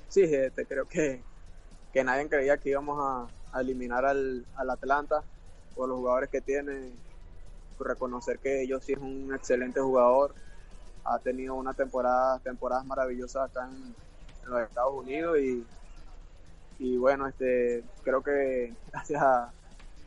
Sí, 0.09 0.23
este, 0.23 0.65
creo 0.65 0.87
que, 0.87 1.21
que 1.93 2.05
nadie 2.05 2.29
creía 2.29 2.57
que 2.57 2.71
íbamos 2.71 3.29
a, 3.53 3.61
eliminar 3.61 4.05
al, 4.05 4.45
al, 4.55 4.71
Atlanta 4.71 5.23
por 5.75 5.89
los 5.89 5.99
jugadores 5.99 6.31
que 6.31 6.41
tiene, 6.41 6.93
reconocer 7.81 8.39
que 8.39 8.63
ellos 8.63 8.85
sí 8.85 8.93
es 8.93 8.99
un 8.99 9.35
excelente 9.35 9.81
jugador. 9.81 10.35
Ha 11.05 11.19
tenido 11.19 11.55
una 11.55 11.75
temporada, 11.75 12.39
temporadas 12.41 12.85
maravillosas 12.85 13.51
acá 13.51 13.69
en, 13.69 13.95
los 14.49 14.61
Estados 14.61 14.95
Unidos 14.95 15.39
y, 15.41 15.67
y 16.79 16.97
bueno, 16.97 17.27
este, 17.27 17.83
creo 18.05 18.23
que 18.23 18.73
gracias 18.93 19.21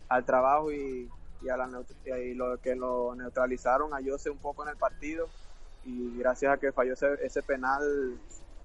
al 0.08 0.26
trabajo 0.26 0.72
y, 0.72 1.10
y 1.42 1.50
a 1.50 1.58
la, 1.58 1.70
y 2.18 2.34
lo 2.34 2.58
que 2.62 2.76
lo 2.76 3.14
neutralizaron 3.16 3.94
a 3.94 4.00
Jose 4.02 4.30
un 4.30 4.38
poco 4.38 4.64
en 4.64 4.70
el 4.70 4.78
partido 4.78 5.28
y 5.86 6.18
gracias 6.18 6.54
a 6.54 6.58
que 6.58 6.72
falló 6.72 6.94
ese, 6.94 7.08
ese 7.24 7.42
penal 7.42 8.18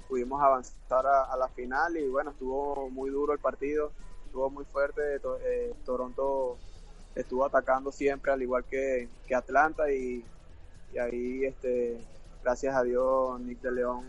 pudimos 0.09 0.42
avanzar 0.42 1.06
a, 1.06 1.37
la 1.37 1.49
final 1.49 1.97
y 1.97 2.09
bueno, 2.09 2.30
estuvo 2.30 2.90
muy 2.90 3.11
duro 3.11 3.33
el 3.33 3.38
partido, 3.38 3.90
estuvo 4.26 4.50
muy 4.50 4.64
fuerte, 4.64 5.16
eh, 5.44 5.75
Toronto 5.85 6.59
estuvo 7.14 7.44
atacando 7.44 7.92
siempre 7.92 8.33
al 8.33 8.42
igual 8.42 8.64
que, 8.64 9.09
que 9.26 9.35
Atlanta 9.35 9.90
y, 9.90 10.25
y 10.92 10.99
ahí 10.99 11.44
este 11.44 11.99
gracias 12.42 12.76
a 12.76 12.83
Dios 12.83 13.40
Nick 13.40 13.61
de 13.62 13.73
León 13.73 14.04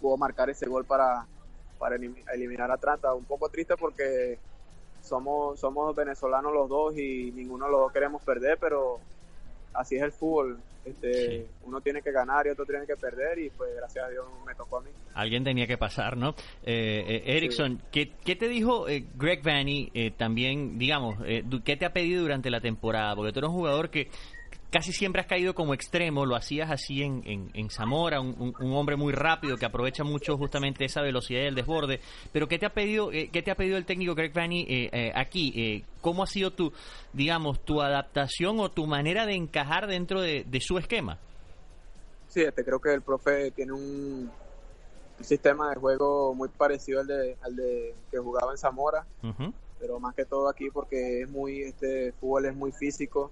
pudo 0.00 0.16
marcar 0.16 0.50
ese 0.50 0.66
gol 0.66 0.84
para, 0.84 1.26
para 1.78 1.96
eliminar 2.32 2.70
a 2.70 2.74
Atlanta. 2.74 3.14
Un 3.14 3.24
poco 3.24 3.48
triste 3.48 3.76
porque 3.76 4.38
somos, 5.02 5.60
somos 5.60 5.94
venezolanos 5.94 6.52
los 6.52 6.68
dos 6.68 6.96
y 6.96 7.30
ninguno 7.32 7.66
de 7.66 7.72
los 7.72 7.80
dos 7.80 7.92
queremos 7.92 8.22
perder, 8.22 8.58
pero 8.58 8.98
así 9.72 9.96
es 9.96 10.02
el 10.02 10.12
fútbol. 10.12 10.60
Este, 10.84 11.46
Uno 11.62 11.80
tiene 11.80 12.00
que 12.00 12.10
ganar 12.10 12.46
y 12.46 12.50
otro 12.50 12.64
tiene 12.64 12.86
que 12.86 12.96
perder 12.96 13.38
y 13.38 13.50
pues 13.50 13.74
gracias 13.76 14.06
a 14.06 14.08
Dios 14.08 14.24
me 14.46 14.54
tocó 14.54 14.78
a 14.78 14.82
mí. 14.82 14.90
Alguien 15.14 15.44
tenía 15.44 15.66
que 15.66 15.76
pasar, 15.76 16.16
¿no? 16.16 16.34
Eh, 16.62 17.04
eh 17.06 17.36
Erickson, 17.36 17.82
¿qué, 17.92 18.06
te 18.06 18.48
dijo 18.48 18.88
eh, 18.88 19.06
Greg 19.14 19.42
Vanny 19.42 19.90
eh, 19.92 20.10
también, 20.10 20.78
digamos, 20.78 21.16
qué 21.64 21.76
te 21.76 21.84
ha 21.84 21.92
pedido 21.92 22.22
durante 22.22 22.50
la 22.50 22.60
temporada? 22.60 23.14
Porque 23.14 23.32
tú 23.32 23.40
eres 23.40 23.50
un 23.50 23.56
jugador 23.56 23.90
que 23.90 24.08
casi 24.70 24.92
siempre 24.92 25.20
has 25.20 25.26
caído 25.26 25.54
como 25.54 25.74
extremo, 25.74 26.24
lo 26.24 26.36
hacías 26.36 26.70
así 26.70 27.02
en, 27.02 27.50
en, 27.54 27.70
Zamora, 27.70 28.20
un, 28.20 28.54
hombre 28.72 28.96
muy 28.96 29.12
rápido 29.12 29.56
que 29.56 29.66
aprovecha 29.66 30.04
mucho 30.04 30.36
justamente 30.36 30.84
esa 30.84 31.02
velocidad 31.02 31.42
del 31.42 31.54
desborde. 31.54 32.00
Pero 32.32 32.48
¿qué 32.48 32.58
te 32.58 32.66
ha 32.66 32.72
pedido, 32.72 33.12
eh, 33.12 33.30
qué 33.32 33.42
te 33.42 33.50
ha 33.50 33.56
pedido 33.56 33.76
el 33.76 33.84
técnico 33.84 34.14
Greg 34.14 34.32
Vanny 34.32 34.62
eh, 34.68 34.90
eh, 34.92 35.12
aquí? 35.14 35.84
¿Cómo 36.00 36.22
ha 36.22 36.26
sido 36.26 36.52
tu, 36.52 36.72
digamos, 37.12 37.60
tu 37.64 37.82
adaptación 37.82 38.60
o 38.60 38.70
tu 38.70 38.86
manera 38.86 39.26
de 39.26 39.34
encajar 39.34 39.86
dentro 39.86 40.20
de, 40.20 40.46
su 40.60 40.78
esquema? 40.78 41.18
Sí, 42.28 42.42
este, 42.42 42.64
creo 42.64 42.80
que 42.80 42.94
el 42.94 43.02
profe 43.02 43.50
tiene 43.50 43.72
un, 43.72 44.30
sistema 45.20 45.68
de 45.68 45.76
juego 45.76 46.32
muy 46.34 46.48
parecido 46.48 47.00
al 47.00 47.06
de, 47.06 47.36
al 47.42 47.54
de 47.54 47.94
que 48.10 48.16
jugaba 48.16 48.52
en 48.52 48.56
Zamora, 48.56 49.04
pero 49.78 50.00
más 50.00 50.14
que 50.14 50.24
todo 50.24 50.48
aquí 50.48 50.70
porque 50.70 51.20
es 51.22 51.28
muy, 51.28 51.60
este 51.60 52.12
fútbol 52.12 52.46
es 52.46 52.54
muy 52.54 52.72
físico 52.72 53.30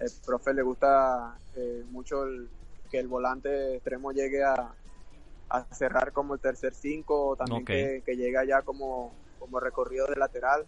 el 0.00 0.10
profe 0.24 0.54
le 0.54 0.62
gusta 0.62 1.38
eh, 1.56 1.84
mucho 1.90 2.24
que 2.90 2.98
el 2.98 3.06
volante 3.06 3.76
extremo 3.76 4.12
llegue 4.12 4.42
a, 4.42 4.74
cerrar 5.72 6.12
como 6.12 6.34
el 6.34 6.40
tercer 6.40 6.72
cinco 6.74 7.30
o 7.30 7.36
también 7.36 7.64
que, 7.64 8.04
que, 8.06 8.16
llegue 8.16 8.38
allá 8.38 8.62
como, 8.62 9.12
como 9.40 9.58
recorrido 9.58 10.06
de 10.06 10.14
lateral 10.14 10.64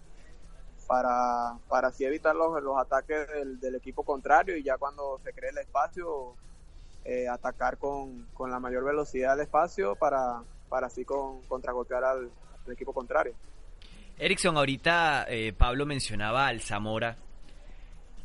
para, 0.88 1.56
para 1.68 1.88
así 1.88 2.04
evitar 2.04 2.34
los, 2.34 2.60
los 2.60 2.76
ataques 2.76 3.28
del, 3.60 3.74
equipo 3.76 4.02
contrario 4.02 4.56
y 4.56 4.64
ya 4.64 4.78
cuando 4.78 5.20
se 5.22 5.32
cree 5.32 5.50
el 5.50 5.58
espacio 5.58 6.34
eh, 7.04 7.28
atacar 7.28 7.78
con, 7.78 8.26
con, 8.34 8.50
la 8.50 8.58
mayor 8.58 8.84
velocidad 8.84 9.36
del 9.36 9.44
espacio 9.44 9.94
para, 9.94 10.42
para 10.68 10.88
así 10.88 11.04
con, 11.04 11.42
contragolpear 11.42 12.02
al, 12.02 12.30
equipo 12.70 12.92
contrario. 12.92 13.34
Erickson, 14.18 14.56
ahorita 14.56 15.26
eh, 15.28 15.52
Pablo 15.52 15.86
mencionaba 15.86 16.48
al 16.48 16.60
Zamora. 16.60 17.16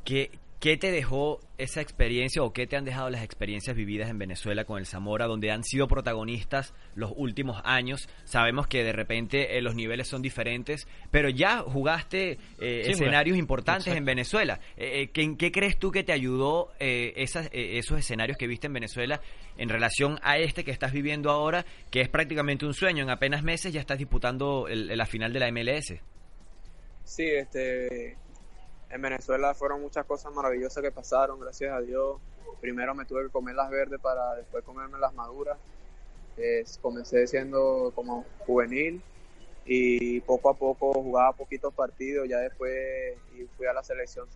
que 0.04 0.32
¿Qué 0.60 0.76
te 0.76 0.92
dejó 0.92 1.40
esa 1.60 1.82
experiencia 1.82 2.42
o 2.42 2.52
qué 2.52 2.66
te 2.66 2.76
han 2.78 2.84
dejado 2.84 3.12
las 3.12 3.24
experiencias 3.24 3.76
vividas 3.76 4.10
en 4.10 4.18
Venezuela 4.18 4.66
con 4.66 4.80
el 4.80 4.88
Zamora, 4.88 5.28
donde 5.28 5.52
han 5.52 5.64
sido 5.64 5.88
protagonistas 5.88 6.74
los 6.96 7.14
últimos 7.16 7.62
años? 7.64 8.10
Sabemos 8.24 8.66
que 8.66 8.84
de 8.84 8.92
repente 8.92 9.56
eh, 9.56 9.62
los 9.62 9.76
niveles 9.76 10.08
son 10.08 10.24
diferentes, 10.24 10.88
pero 11.12 11.30
ya 11.30 11.60
jugaste 11.60 12.40
eh, 12.60 12.82
escenarios 12.88 13.38
importantes 13.38 13.96
en 13.96 14.04
Venezuela. 14.04 14.60
Eh, 14.78 15.10
¿qué, 15.14 15.38
¿qué, 15.38 15.52
crees 15.52 15.78
tú 15.78 15.92
que 15.92 16.04
te 16.04 16.12
ayudó 16.12 16.72
esas, 16.80 17.50
esos 17.52 18.00
escenarios 18.00 18.36
que 18.36 18.48
viste 18.48 18.66
en 18.66 18.74
Venezuela 18.74 19.22
en 19.60 19.70
relación 19.70 20.18
a 20.24 20.40
este 20.40 20.64
que 20.64 20.72
estás 20.72 20.92
viviendo 20.92 21.30
ahora, 21.30 21.68
que 21.92 22.02
es 22.02 22.10
prácticamente 22.10 22.66
un 22.66 22.74
sueño? 22.74 23.04
En 23.04 23.12
apenas 23.12 23.44
meses 23.44 23.74
ya 23.74 23.80
estás 23.80 24.00
disputando 24.00 24.68
la 24.68 25.06
final 25.06 25.32
de 25.34 25.40
la 25.40 25.52
MLS. 25.52 26.02
Sí, 27.04 27.26
este 27.26 28.18
en 28.90 29.02
Venezuela 29.02 29.54
fueron 29.54 29.82
muchas 29.82 30.06
cosas 30.06 30.34
maravillosas 30.34 30.82
que 30.82 30.92
pasaron, 30.92 31.40
gracias 31.40 31.74
a 31.74 31.82
Dios. 31.82 32.18
Primero 32.62 32.96
me 32.96 33.06
tuve 33.06 33.24
que 33.24 33.30
comer 33.30 33.56
las 33.56 33.70
verdes 33.70 34.00
para 34.00 34.36
después 34.36 34.64
comerme 34.64 34.98
las 35.00 35.14
maduras. 35.14 35.58
comencé 36.82 37.28
siendo 37.28 37.92
como 37.96 38.26
juvenil 38.46 39.02
y 39.66 40.22
poco 40.22 40.50
a 40.50 40.54
poco 40.54 40.94
jugaba 40.94 41.34
poquitos 41.34 41.74
partidos, 41.74 42.28
ya 42.30 42.38
después 42.38 43.18
fui 43.58 43.68
a 43.68 43.74
la 43.74 43.84
selección 43.84 44.28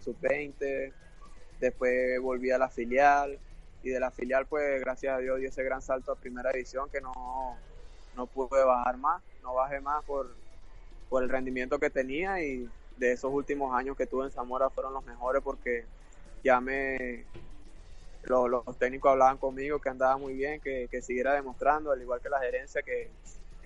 sub-20, 0.00 0.92
después 1.58 2.20
volví 2.20 2.50
a 2.50 2.58
la 2.58 2.68
filial 2.68 3.38
y 3.82 3.90
de 3.90 3.98
la 4.00 4.10
filial 4.10 4.46
pues 4.46 4.80
gracias 4.80 5.16
a 5.16 5.18
Dios 5.18 5.40
di 5.40 5.46
ese 5.46 5.64
gran 5.64 5.80
salto 5.80 6.12
a 6.12 6.16
primera 6.16 6.52
división 6.52 6.90
que 6.90 7.00
no, 7.00 7.56
no 8.14 8.26
pude 8.26 8.62
bajar 8.62 8.98
más, 8.98 9.22
no 9.42 9.54
bajé 9.54 9.80
más 9.80 10.04
por, 10.04 10.34
por 11.08 11.22
el 11.22 11.30
rendimiento 11.30 11.78
que 11.78 11.88
tenía 11.88 12.42
y 12.44 12.68
de 12.96 13.12
esos 13.12 13.32
últimos 13.32 13.74
años 13.74 13.96
que 13.96 14.06
tuve 14.06 14.24
en 14.24 14.30
Zamora 14.30 14.70
fueron 14.70 14.94
los 14.94 15.04
mejores 15.04 15.42
porque 15.42 15.84
ya 16.42 16.60
me 16.60 17.24
los, 18.24 18.78
técnicos 18.78 19.10
hablaban 19.10 19.38
conmigo 19.38 19.80
que 19.80 19.88
andaba 19.88 20.16
muy 20.16 20.34
bien, 20.34 20.60
que, 20.60 21.02
siguiera 21.02 21.34
demostrando, 21.34 21.90
al 21.90 22.00
igual 22.00 22.20
que 22.20 22.28
la 22.28 22.40
gerencia, 22.40 22.82
que, 22.82 23.10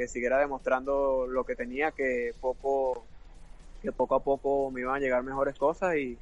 siguiera 0.09 0.39
demostrando 0.39 1.27
lo 1.27 1.45
que 1.45 1.57
tenía, 1.57 1.91
que 1.91 2.35
poco, 2.41 3.05
que 3.83 3.93
poco 3.93 4.15
a 4.15 4.21
poco 4.21 4.71
me 4.71 4.81
iban 4.81 4.97
a 4.97 4.99
llegar 4.99 5.23
mejores 5.23 5.57
cosas 5.57 5.97
y 5.97 6.19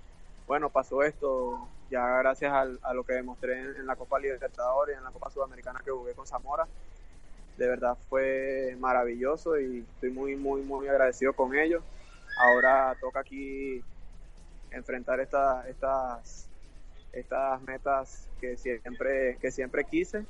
bueno, 0.46 0.70
pasó 0.70 1.02
esto 1.02 1.68
ya 1.90 2.06
gracias 2.18 2.52
a 2.52 2.94
lo 2.94 3.04
que 3.04 3.14
demostré 3.14 3.60
en, 3.60 3.86
la 3.86 3.96
Copa 3.96 4.18
Libertadores 4.18 4.94
y 4.94 4.98
en 4.98 5.04
la 5.04 5.10
Copa 5.10 5.30
Sudamericana 5.30 5.80
que 5.84 5.90
jugué 5.90 6.12
con 6.14 6.26
Zamora. 6.26 6.66
De 7.56 7.68
verdad 7.68 7.96
fue 8.08 8.76
maravilloso 8.80 9.58
y 9.60 9.84
estoy 9.94 10.10
muy, 10.10 10.34
muy, 10.34 10.62
muy 10.62 10.88
agradecido 10.88 11.34
con 11.34 11.56
ellos 11.56 11.82
ahora 12.38 12.96
toca 13.00 13.20
aquí 13.20 13.82
enfrentar 14.70 15.20
estas 15.20 15.66
estas 15.66 16.50
estas 17.12 17.62
metas 17.62 18.28
que 18.40 18.56
siempre 18.56 19.36
que 19.40 19.50
siempre 19.50 19.84
quise 19.84 20.26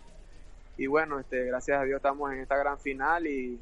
y 0.77 0.87
bueno 0.87 1.19
este 1.19 1.45
gracias 1.45 1.81
a 1.81 1.85
Dios 1.85 1.97
estamos 1.97 2.33
en 2.33 2.41
esta 2.41 2.57
gran 2.57 2.79
final 2.79 3.27
y 3.27 3.59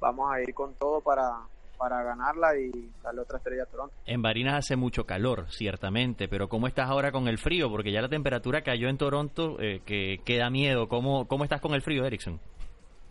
vamos 0.00 0.32
a 0.32 0.40
ir 0.40 0.54
con 0.54 0.74
todo 0.74 1.00
para 1.00 1.40
para 1.76 2.02
ganarla 2.02 2.58
y 2.58 2.90
darle 3.02 3.20
otra 3.20 3.36
estrella 3.36 3.64
a 3.64 3.66
Toronto. 3.66 3.94
En 4.06 4.22
Barinas 4.22 4.54
hace 4.54 4.76
mucho 4.76 5.04
calor, 5.04 5.46
ciertamente, 5.50 6.26
pero 6.26 6.48
¿cómo 6.48 6.66
estás 6.66 6.88
ahora 6.88 7.12
con 7.12 7.28
el 7.28 7.36
frío? 7.36 7.68
Porque 7.68 7.92
ya 7.92 8.00
la 8.00 8.08
temperatura 8.08 8.62
cayó 8.62 8.88
en 8.88 8.96
Toronto, 8.96 9.60
eh, 9.60 9.82
que, 9.84 10.20
queda 10.24 10.48
miedo. 10.48 10.88
¿Cómo, 10.88 11.28
¿Cómo 11.28 11.44
estás 11.44 11.60
con 11.60 11.74
el 11.74 11.82
frío, 11.82 12.04
Erickson? 12.04 12.40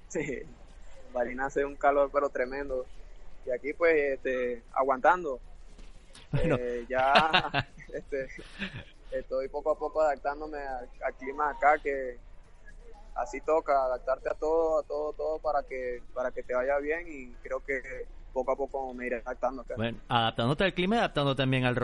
Sí, 0.08 0.22
en 0.22 1.14
Barinas 1.14 1.48
hace 1.48 1.66
un 1.66 1.76
calor 1.76 2.10
pero 2.14 2.30
tremendo 2.30 2.86
y 3.46 3.52
aquí 3.52 3.74
pues 3.74 3.96
este, 3.96 4.64
aguantando. 4.74 5.40
Eh, 6.34 6.86
ya 6.90 7.14
este, 7.94 8.28
estoy 9.12 9.48
poco 9.50 9.72
a 9.72 9.78
poco 9.78 10.02
adaptándome 10.02 10.58
al, 10.60 10.90
clima 11.18 11.50
acá 11.50 11.78
que, 11.82 12.18
así 13.16 13.40
toca, 13.42 13.86
adaptarte 13.86 14.30
a 14.30 14.34
todo, 14.34 14.80
a 14.80 14.84
todo, 14.84 15.14
todo 15.14 15.40
para 15.40 15.64
que, 15.64 16.02
para 16.14 16.32
que 16.32 16.44
te 16.44 16.54
vaya 16.54 16.78
bien 16.80 17.06
y 17.08 17.34
creo 17.42 17.64
que 17.64 17.82
poco 18.34 18.52
a 18.52 18.56
poco 18.58 18.94
me 18.94 19.08
iré 19.08 19.22
adaptando. 19.26 19.66
Bueno, 19.78 19.98
adaptándote 20.10 20.66
al 20.66 20.74
clima 20.74 20.98
y 20.98 21.00
adaptándote 21.00 21.42
también 21.42 21.64
al, 21.64 21.78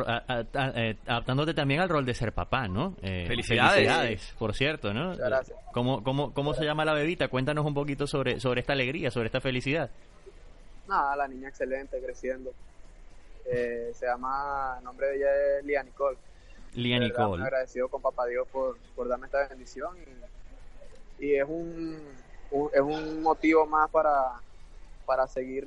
eh, 0.54 0.98
adaptándote 1.08 1.54
también 1.54 1.80
al 1.80 1.88
rol 1.88 2.06
de 2.06 2.14
ser 2.14 2.34
papá, 2.34 2.68
¿no? 2.68 2.98
Eh, 3.02 3.24
felicidades. 3.26 4.36
por 4.38 4.54
cierto, 4.54 4.94
¿no? 4.94 5.12
Muchas 5.12 5.30
gracias. 5.30 5.60
¿Cómo, 5.72 6.04
cómo, 6.04 6.34
cómo 6.34 6.54
se 6.54 6.66
llama 6.66 6.84
la 6.84 6.94
bebita? 6.94 7.30
Cuéntanos 7.30 7.66
un 7.66 7.74
poquito 7.74 8.06
sobre, 8.06 8.42
sobre 8.42 8.60
esta 8.60 8.74
alegría, 8.74 9.12
sobre 9.12 9.28
esta 9.28 9.40
felicidad. 9.40 9.92
Nada, 10.92 11.16
la 11.16 11.28
niña 11.30 11.48
excelente, 11.48 12.02
creciendo. 12.02 12.52
Eh, 13.46 13.94
se 13.98 14.06
llama, 14.06 14.76
el 14.78 14.84
nombre 14.84 15.08
de 15.08 15.16
ella 15.16 15.58
es 15.58 15.64
Lía 15.64 15.84
Nicole. 15.84 16.18
Lía 16.74 17.00
Nicole. 17.00 17.42
agradecido 17.42 17.88
con 17.88 18.02
Papá 18.02 18.26
Dios 18.26 18.46
por, 18.50 18.78
por 18.94 19.08
darme 19.08 19.28
esta 19.28 19.48
bendición 19.48 19.96
y, 21.20 21.26
y 21.26 21.36
es 21.36 21.46
un, 21.48 21.98
es 22.74 22.82
un 22.82 23.22
motivo 23.22 23.66
más 23.66 23.90
para, 23.90 24.42
para 25.06 25.28
seguir 25.28 25.66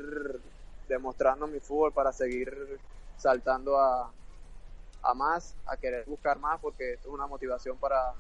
demostrando 0.91 1.47
mi 1.47 1.59
fútbol, 1.59 1.91
para 1.91 2.13
seguir 2.13 2.79
saltando 3.17 3.81
a, 3.81 4.13
a 5.05 5.15
más, 5.15 5.55
a 5.65 5.79
querer 5.79 6.05
buscar 6.05 6.39
más, 6.39 6.61
porque 6.61 6.93
esto 6.93 7.09
es 7.09 7.15
una 7.15 7.27
motivación 7.27 7.79
para, 7.79 8.13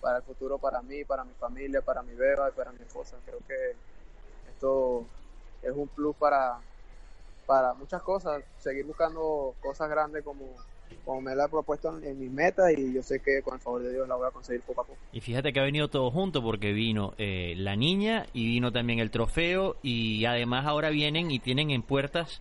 para 0.00 0.16
el 0.16 0.24
futuro, 0.24 0.58
para 0.58 0.82
mí, 0.82 1.04
para 1.04 1.22
mi 1.22 1.32
familia, 1.34 1.80
para 1.80 2.02
mi 2.02 2.16
beba 2.16 2.48
y 2.48 2.52
para 2.52 2.72
mi 2.72 2.82
esposa. 2.82 3.16
Creo 3.24 3.38
que 3.46 3.76
esto 4.48 5.06
es 5.62 5.72
un 5.74 5.88
plus 5.88 6.16
para, 6.16 6.58
para 7.46 7.74
muchas 7.74 8.02
cosas, 8.02 8.42
seguir 8.58 8.84
buscando 8.84 9.54
cosas 9.60 9.90
grandes 9.90 10.22
como, 10.22 10.54
como 11.04 11.20
me 11.20 11.34
la 11.34 11.46
he 11.46 11.48
propuesto 11.48 11.98
en, 12.00 12.18
mis 12.18 12.30
metas 12.30 12.72
y 12.76 12.92
yo 12.92 13.02
sé 13.02 13.20
que 13.20 13.42
con 13.42 13.54
el 13.54 13.60
favor 13.60 13.82
de 13.82 13.92
Dios 13.92 14.08
la 14.08 14.14
voy 14.14 14.28
a 14.28 14.30
conseguir 14.30 14.62
poco 14.62 14.82
a 14.82 14.84
poco. 14.84 14.98
Y 15.12 15.20
fíjate 15.20 15.52
que 15.52 15.60
ha 15.60 15.64
venido 15.64 15.88
todo 15.88 16.10
junto 16.10 16.42
porque 16.42 16.72
vino 16.72 17.14
eh, 17.18 17.54
la 17.56 17.76
niña 17.76 18.26
y 18.32 18.46
vino 18.46 18.72
también 18.72 19.00
el 19.00 19.10
trofeo 19.10 19.76
y 19.82 20.24
además 20.24 20.66
ahora 20.66 20.90
vienen 20.90 21.30
y 21.30 21.40
tienen 21.40 21.70
en 21.70 21.82
puertas 21.82 22.40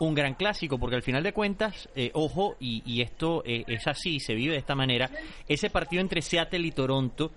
un 0.00 0.14
gran 0.14 0.34
clásico, 0.34 0.78
porque 0.78 0.94
al 0.94 1.02
final 1.02 1.24
de 1.24 1.32
cuentas, 1.32 1.88
eh, 1.96 2.12
ojo, 2.14 2.54
y, 2.60 3.02
esto 3.02 3.42
eh, 3.44 3.64
es 3.66 3.86
así, 3.88 4.20
se 4.20 4.34
vive 4.34 4.52
de 4.52 4.58
esta 4.58 4.76
manera, 4.76 5.10
ese 5.48 5.70
partido 5.70 6.00
entre 6.00 6.22
Seattle 6.22 6.66
y 6.66 6.70
Toronto 6.70 7.32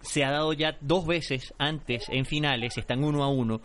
se 0.00 0.24
ha 0.24 0.30
dado 0.30 0.52
ya 0.52 0.76
dos 0.80 1.06
veces 1.06 1.54
antes 1.58 2.08
en 2.08 2.24
finales, 2.24 2.76
están 2.76 3.04
uno 3.04 3.22
a 3.22 3.28
uno, 3.28 3.60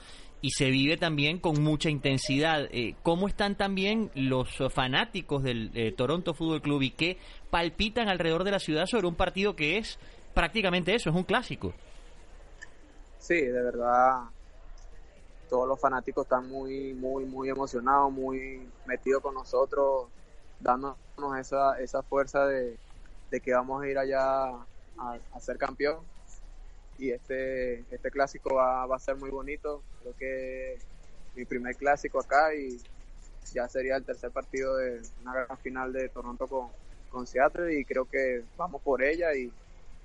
y 0.45 0.51
se 0.51 0.69
vive 0.69 0.95
también 0.95 1.39
con 1.39 1.63
mucha 1.63 1.89
intensidad. 1.89 2.67
Eh, 2.69 2.95
¿Cómo 3.01 3.27
están 3.27 3.57
también 3.57 4.11
los 4.13 4.47
fanáticos 4.71 5.41
del 5.41 5.71
eh, 5.73 5.91
Toronto 5.91 6.35
Fútbol 6.35 6.61
Club 6.61 6.83
y 6.83 6.91
qué 6.91 7.17
palpitan 7.49 8.09
alrededor 8.09 8.43
de 8.43 8.51
la 8.51 8.59
ciudad 8.59 8.85
sobre 8.85 9.07
un 9.07 9.15
partido 9.15 9.55
que 9.55 9.79
es 9.79 9.97
prácticamente 10.35 10.93
eso, 10.93 11.09
es 11.09 11.15
un 11.15 11.23
clásico? 11.23 11.73
Sí, 13.17 13.41
de 13.41 13.59
verdad, 13.59 14.25
todos 15.49 15.67
los 15.67 15.81
fanáticos 15.81 16.25
están 16.25 16.47
muy, 16.47 16.93
muy, 16.93 17.25
muy 17.25 17.49
emocionados, 17.49 18.11
muy 18.11 18.69
metidos 18.85 19.23
con 19.23 19.33
nosotros, 19.33 20.09
dándonos 20.59 20.95
esa, 21.39 21.79
esa 21.79 22.03
fuerza 22.03 22.45
de, 22.45 22.77
que 23.43 23.51
vamos 23.51 23.81
a 23.81 23.87
ir 23.87 23.97
allá 23.97 24.45
a 24.99 25.39
ser 25.39 25.57
campeón 25.57 26.01
y 26.97 27.11
este, 27.11 27.79
este 27.91 28.09
clásico 28.11 28.55
va, 28.55 28.83
a 28.83 28.99
ser 28.99 29.15
muy 29.17 29.29
bonito. 29.29 29.83
Creo 30.01 30.15
que 30.17 30.77
mi 31.35 31.45
primer 31.45 31.75
clásico 31.75 32.19
acá 32.19 32.53
y 32.55 32.77
ya 33.53 33.67
sería 33.67 33.97
el 33.97 34.03
tercer 34.03 34.31
partido 34.31 34.75
de 34.77 35.01
una 35.21 35.33
gran 35.33 35.57
final 35.59 35.93
de 35.93 36.09
Toronto 36.09 36.47
con, 36.47 36.69
con 37.09 37.27
Seattle 37.27 37.79
y 37.79 37.85
creo 37.85 38.05
que 38.05 38.43
vamos 38.57 38.81
por 38.81 39.03
ella 39.03 39.35
y 39.35 39.51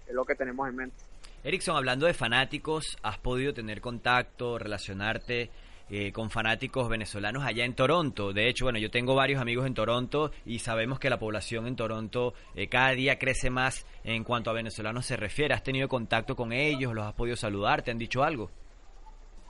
es 0.06 0.14
lo 0.14 0.24
que 0.24 0.34
tenemos 0.34 0.68
en 0.68 0.76
mente. 0.76 0.96
Erickson, 1.42 1.76
hablando 1.76 2.06
de 2.06 2.12
fanáticos, 2.12 2.98
¿has 3.02 3.18
podido 3.18 3.54
tener 3.54 3.80
contacto, 3.80 4.58
relacionarte 4.58 5.50
eh, 5.90 6.12
con 6.12 6.30
fanáticos 6.30 6.88
venezolanos 6.88 7.44
allá 7.44 7.64
en 7.64 7.74
Toronto. 7.74 8.32
De 8.32 8.48
hecho, 8.48 8.64
bueno, 8.64 8.78
yo 8.78 8.90
tengo 8.90 9.14
varios 9.14 9.40
amigos 9.40 9.66
en 9.66 9.74
Toronto 9.74 10.30
y 10.46 10.60
sabemos 10.60 11.00
que 11.00 11.10
la 11.10 11.18
población 11.18 11.66
en 11.66 11.76
Toronto 11.76 12.34
eh, 12.54 12.68
cada 12.68 12.90
día 12.90 13.18
crece 13.18 13.50
más 13.50 13.84
en 14.04 14.22
cuanto 14.24 14.50
a 14.50 14.52
venezolanos 14.52 15.06
se 15.06 15.16
refiere. 15.16 15.52
¿Has 15.52 15.64
tenido 15.64 15.88
contacto 15.88 16.36
con 16.36 16.52
ellos? 16.52 16.94
¿Los 16.94 17.06
has 17.06 17.14
podido 17.14 17.36
saludar? 17.36 17.82
¿Te 17.82 17.90
han 17.90 17.98
dicho 17.98 18.22
algo? 18.22 18.50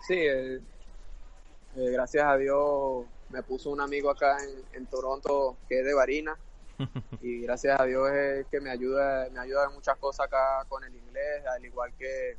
Sí, 0.06 0.16
eh, 0.16 0.60
gracias 1.74 2.24
a 2.24 2.36
Dios 2.36 3.04
me 3.30 3.42
puso 3.42 3.70
un 3.70 3.80
amigo 3.80 4.10
acá 4.10 4.38
en, 4.72 4.86
Toronto 4.86 5.56
que 5.68 5.80
es 5.80 5.84
de 5.84 5.94
Varina 5.94 6.36
y 7.20 7.42
gracias 7.42 7.80
a 7.80 7.84
Dios 7.84 8.10
es 8.10 8.46
que 8.46 8.60
me 8.60 8.70
ayuda, 8.70 9.28
me 9.30 9.40
ayuda 9.40 9.66
en 9.66 9.74
muchas 9.74 9.96
cosas 9.98 10.26
acá 10.26 10.64
con 10.68 10.82
el 10.82 10.94
inglés, 10.94 11.46
al 11.46 11.64
igual 11.64 11.92
que 11.98 12.36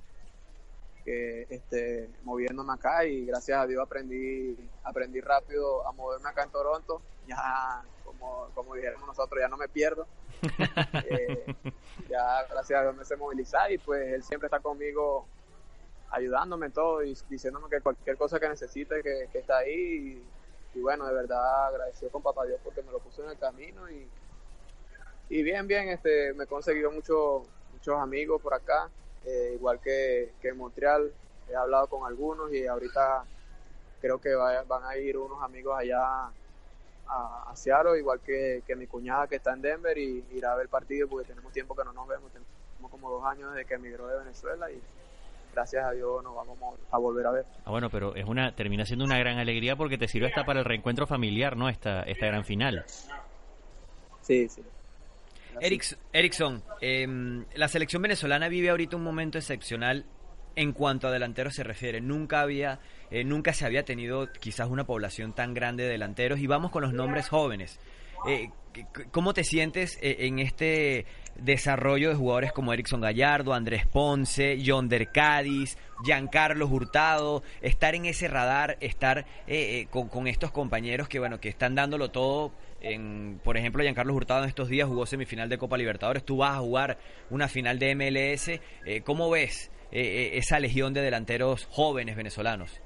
que 1.03 1.47
este, 1.49 2.09
moviéndome 2.23 2.73
acá 2.73 3.05
y 3.05 3.25
gracias 3.25 3.59
a 3.59 3.67
Dios 3.67 3.81
aprendí, 3.83 4.57
aprendí 4.83 5.21
rápido 5.21 5.87
a 5.87 5.91
moverme 5.91 6.29
acá 6.29 6.43
en 6.43 6.51
Toronto. 6.51 7.01
Ya, 7.27 7.83
como, 8.03 8.49
como 8.53 8.75
dijéramos 8.75 9.07
nosotros, 9.07 9.39
ya 9.41 9.47
no 9.47 9.57
me 9.57 9.67
pierdo. 9.67 10.07
Eh, 11.03 11.55
ya 12.09 12.43
gracias 12.49 12.79
a 12.79 12.83
Dios 12.83 12.95
me 12.95 13.05
sé 13.05 13.15
movilizar 13.15 13.71
y 13.71 13.77
pues 13.77 14.11
él 14.13 14.23
siempre 14.23 14.47
está 14.47 14.59
conmigo 14.59 15.25
ayudándome 16.09 16.67
en 16.67 16.71
todo 16.71 17.03
y 17.03 17.15
diciéndome 17.29 17.69
que 17.69 17.81
cualquier 17.81 18.17
cosa 18.17 18.39
que 18.39 18.49
necesite 18.49 19.01
que, 19.01 19.27
está 19.33 19.59
ahí 19.59 20.23
y, 20.73 20.79
bueno, 20.79 21.05
de 21.05 21.13
verdad 21.13 21.67
agradecido 21.67 22.11
con 22.11 22.23
papá 22.23 22.45
Dios 22.45 22.59
porque 22.63 22.81
me 22.81 22.91
lo 22.91 22.99
puso 22.99 23.23
en 23.23 23.29
el 23.29 23.37
camino 23.37 23.89
y, 23.89 24.07
y 25.29 25.43
bien, 25.43 25.67
bien, 25.67 25.89
este, 25.89 26.33
me 26.33 26.45
he 26.45 26.47
conseguido 26.47 26.91
muchos 26.91 27.43
muchos 27.73 27.99
amigos 27.99 28.41
por 28.41 28.53
acá 28.53 28.89
eh, 29.25 29.51
igual 29.55 29.79
que, 29.79 30.33
en 30.41 30.57
Montreal, 30.57 31.11
he 31.49 31.55
hablado 31.55 31.87
con 31.87 32.07
algunos 32.07 32.51
y 32.53 32.65
ahorita 32.65 33.25
creo 33.99 34.19
que 34.19 34.33
van 34.33 34.83
a 34.83 34.97
ir 34.97 35.17
unos 35.17 35.41
amigos 35.43 35.77
allá 35.77 36.31
a, 37.07 37.45
a 37.47 37.55
Seattle, 37.55 37.99
igual 37.99 38.19
que, 38.21 38.63
mi 38.75 38.87
cuñada 38.87 39.27
que 39.27 39.35
está 39.35 39.53
en 39.53 39.61
Denver 39.61 39.97
y 39.97 40.23
irá 40.31 40.53
a 40.53 40.55
ver 40.55 40.63
el 40.63 40.69
partido 40.69 41.07
porque 41.07 41.27
tenemos 41.27 41.51
tiempo 41.51 41.75
que 41.75 41.83
no 41.83 41.93
nos 41.93 42.07
vemos, 42.07 42.31
tenemos 42.31 42.91
como 42.91 43.11
dos 43.11 43.23
años 43.25 43.53
desde 43.53 43.65
que 43.65 43.75
emigró 43.75 44.07
de 44.07 44.17
Venezuela 44.19 44.71
y 44.71 44.81
gracias 45.53 45.85
a 45.85 45.91
Dios 45.91 46.23
nos 46.23 46.35
vamos 46.35 46.57
a 46.89 46.97
volver 46.97 47.27
a 47.27 47.31
ver. 47.31 47.45
Ah, 47.65 47.71
bueno, 47.71 47.89
pero 47.89 48.15
es 48.15 48.25
una 48.25 48.55
termina 48.55 48.85
siendo 48.85 49.05
una 49.05 49.19
gran 49.19 49.37
alegría 49.37 49.75
porque 49.75 49.97
te 49.97 50.07
sirve 50.07 50.27
hasta 50.27 50.45
para 50.45 50.59
el 50.59 50.65
reencuentro 50.65 51.05
familiar, 51.05 51.57
¿no? 51.57 51.69
Esta, 51.69 52.03
esta 52.03 52.27
gran 52.27 52.45
final. 52.45 52.85
Sí, 54.21 54.47
sí. 54.47 54.63
Erickson, 55.59 56.63
em, 56.81 57.45
la 57.55 57.67
selección 57.67 58.01
venezolana 58.01 58.47
vive 58.47 58.69
ahorita 58.69 58.95
un 58.95 59.03
momento 59.03 59.37
excepcional 59.37 60.05
en 60.55 60.73
cuanto 60.73 61.07
a 61.07 61.11
delanteros 61.11 61.55
se 61.55 61.63
refiere. 61.63 62.01
Nunca 62.01 62.41
había, 62.41 62.79
eh, 63.09 63.23
nunca 63.23 63.53
se 63.53 63.65
había 63.65 63.83
tenido 63.83 64.31
quizás 64.39 64.69
una 64.69 64.85
población 64.85 65.33
tan 65.33 65.53
grande 65.53 65.83
de 65.83 65.89
delanteros 65.89 66.39
y 66.39 66.47
vamos 66.47 66.71
con 66.71 66.81
los 66.81 66.93
nombres 66.93 67.29
jóvenes. 67.29 67.79
Eh, 68.27 68.49
¿Cómo 69.11 69.33
te 69.33 69.43
sientes 69.43 69.97
eh, 70.01 70.17
en 70.19 70.39
este 70.39 71.05
desarrollo 71.35 72.09
de 72.09 72.15
jugadores 72.15 72.53
como 72.53 72.71
Erickson 72.71 73.01
Gallardo, 73.01 73.53
Andrés 73.53 73.85
Ponce, 73.85 74.61
Yonder 74.61 75.11
Cádiz, 75.11 75.77
Giancarlo 76.05 76.67
Hurtado, 76.67 77.43
estar 77.61 77.95
en 77.95 78.05
ese 78.05 78.27
radar, 78.27 78.77
estar 78.79 79.25
con, 79.89 80.07
con, 80.07 80.27
estos 80.27 80.51
compañeros 80.51 81.09
que 81.09 81.19
bueno 81.19 81.39
que 81.39 81.49
están 81.49 81.75
dándolo 81.75 82.11
todo 82.11 82.53
en, 82.81 83.39
por 83.43 83.57
ejemplo, 83.57 83.83
Giancarlo 83.83 84.13
Hurtado 84.13 84.43
en 84.43 84.49
estos 84.49 84.67
días 84.67 84.87
jugó 84.87 85.05
semifinal 85.05 85.49
de 85.49 85.57
Copa 85.57 85.77
Libertadores, 85.77 86.23
tú 86.23 86.37
vas 86.37 86.57
a 86.57 86.59
jugar 86.59 86.97
una 87.29 87.47
final 87.47 87.79
de 87.79 87.95
MLS. 87.95 88.59
Eh, 88.85 89.01
¿Cómo 89.05 89.29
ves 89.29 89.71
eh, 89.91 90.01
eh, 90.01 90.37
esa 90.37 90.59
legión 90.59 90.93
de 90.93 91.01
delanteros 91.01 91.65
jóvenes 91.65 92.15
venezolanos? 92.15 92.81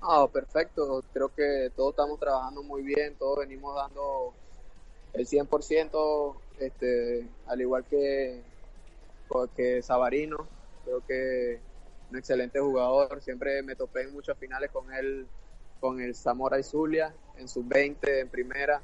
Ah, 0.00 0.26
perfecto. 0.32 1.02
Creo 1.12 1.28
que 1.34 1.70
todos 1.74 1.90
estamos 1.90 2.20
trabajando 2.20 2.62
muy 2.62 2.82
bien, 2.82 3.16
todos 3.18 3.38
venimos 3.40 3.74
dando 3.74 4.32
el 5.14 5.26
100%, 5.26 6.36
este, 6.60 7.26
al 7.46 7.60
igual 7.60 7.84
que, 7.84 8.40
que 9.56 9.82
Sabarino. 9.82 10.46
Creo 10.84 11.04
que 11.04 11.58
un 12.10 12.18
excelente 12.18 12.60
jugador. 12.60 13.20
Siempre 13.22 13.62
me 13.62 13.74
topé 13.74 14.02
en 14.02 14.12
muchas 14.12 14.38
finales 14.38 14.70
con 14.70 14.92
él 14.92 15.26
con 15.80 16.00
el 16.00 16.14
Zamora 16.14 16.58
y 16.58 16.62
Zulia 16.62 17.14
en 17.36 17.48
sub-20 17.48 18.20
en 18.20 18.28
primera. 18.28 18.80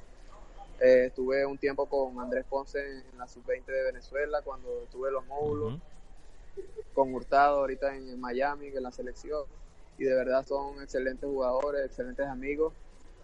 Eh, 0.81 1.07
estuve 1.07 1.46
un 1.46 1.59
tiempo 1.59 1.87
con 1.87 2.18
Andrés 2.20 2.44
Ponce 2.48 2.78
en, 2.81 3.18
la 3.18 3.26
sub-20 3.26 3.64
de 3.66 3.85
Venezuela 3.85 4.42
cuando 4.42 4.68
tuve 4.90 5.11
los 5.11 5.26
módulos. 5.26 5.78
Con 6.92 7.14
Hurtado 7.14 7.61
ahorita 7.61 7.96
en, 7.96 8.20
Miami, 8.20 8.68
en 8.68 8.83
la 8.83 8.90
selección. 8.90 9.44
Y 9.98 10.05
de 10.05 10.14
verdad 10.14 10.44
son 10.46 10.83
excelentes 10.83 11.28
jugadores, 11.28 11.87
excelentes 11.87 12.26
amigos, 12.26 12.72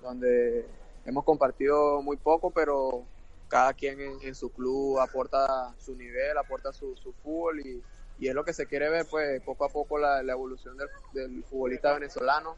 donde 0.01 0.67
hemos 1.05 1.25
compartido 1.25 2.01
muy 2.03 2.17
poco, 2.17 2.51
pero 2.51 3.05
cada 3.49 3.73
quien 3.75 3.99
en, 4.23 4.35
su 4.35 4.51
club 4.51 4.99
aporta 5.01 5.75
su 5.79 5.95
nivel, 5.97 6.37
aporta 6.37 6.73
su, 6.73 6.97
su 6.97 7.13
fútbol 7.15 7.61
y, 7.61 7.83
y, 8.19 8.29
es 8.29 8.35
lo 8.35 8.45
que 8.45 8.53
se 8.53 8.67
quiere 8.67 8.91
ver, 8.91 9.07
pues 9.11 9.43
poco 9.43 9.65
a 9.65 9.69
poco 9.71 9.99
la, 9.99 10.21
evolución 10.21 10.77
del, 10.77 10.89
del 11.13 11.45
futbolista 11.45 11.95
venezolano 11.95 12.57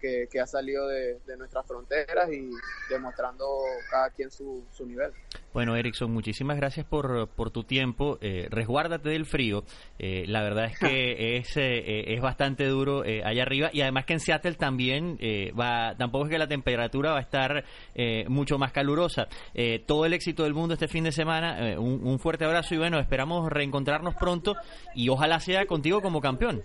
que, 0.00 0.26
que 0.30 0.40
ha 0.40 0.46
salido 0.46 0.88
de, 0.88 1.18
de, 1.26 1.36
nuestras 1.36 1.66
fronteras 1.66 2.30
y 2.32 2.50
demostrando 2.88 3.46
cada 3.90 4.10
quien 4.10 4.30
su, 4.30 4.64
su 4.72 4.86
nivel. 4.86 5.12
Bueno, 5.52 5.76
Erickson, 5.76 6.12
muchísimas 6.12 6.56
gracias 6.56 6.86
por, 6.86 7.28
por 7.28 7.50
tu 7.50 7.64
tiempo. 7.64 8.18
Eh, 8.20 8.46
resguárdate 8.50 9.08
del 9.10 9.26
frío. 9.26 9.64
Eh, 9.98 10.24
la 10.26 10.42
verdad 10.42 10.66
es 10.66 10.78
que 10.78 11.36
es, 11.38 11.56
eh, 11.56 12.14
es 12.14 12.20
bastante 12.20 12.66
duro 12.66 13.04
eh, 13.04 13.22
allá 13.24 13.42
arriba 13.42 13.70
y 13.72 13.80
además 13.80 14.04
que 14.06 14.14
en 14.14 14.20
Seattle 14.20 14.54
también 14.54 15.16
eh, 15.20 15.52
va, 15.58 15.94
tampoco 15.96 16.26
es 16.26 16.30
que 16.30 16.38
la 16.38 16.46
temperatura 16.46 17.12
va 17.12 17.18
a 17.18 17.22
estar 17.22 17.64
eh, 17.94 18.24
mucho 18.28 18.58
más 18.58 18.72
calurosa. 18.72 19.28
Eh, 19.54 19.82
todo 19.86 20.06
el 20.06 20.12
éxito 20.12 20.44
del 20.44 20.54
mundo 20.54 20.74
este 20.74 20.88
fin 20.88 21.04
de 21.04 21.12
semana. 21.12 21.70
Eh, 21.70 21.78
un, 21.78 22.06
un 22.06 22.18
fuerte 22.18 22.44
abrazo 22.44 22.74
y 22.74 22.78
bueno, 22.78 22.98
esperamos 22.98 23.50
reencontrarnos 23.50 24.14
pronto 24.14 24.54
y 24.94 25.08
ojalá 25.08 25.40
sea 25.40 25.66
contigo 25.66 26.00
como 26.00 26.20
campeón. 26.20 26.62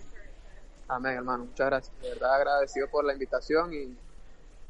Amén, 0.88 1.14
hermano. 1.14 1.44
Muchas 1.46 1.66
gracias. 1.66 2.00
De 2.00 2.10
verdad 2.10 2.34
agradecido 2.34 2.88
por 2.88 3.04
la 3.04 3.12
invitación 3.12 3.72
y 3.72 3.96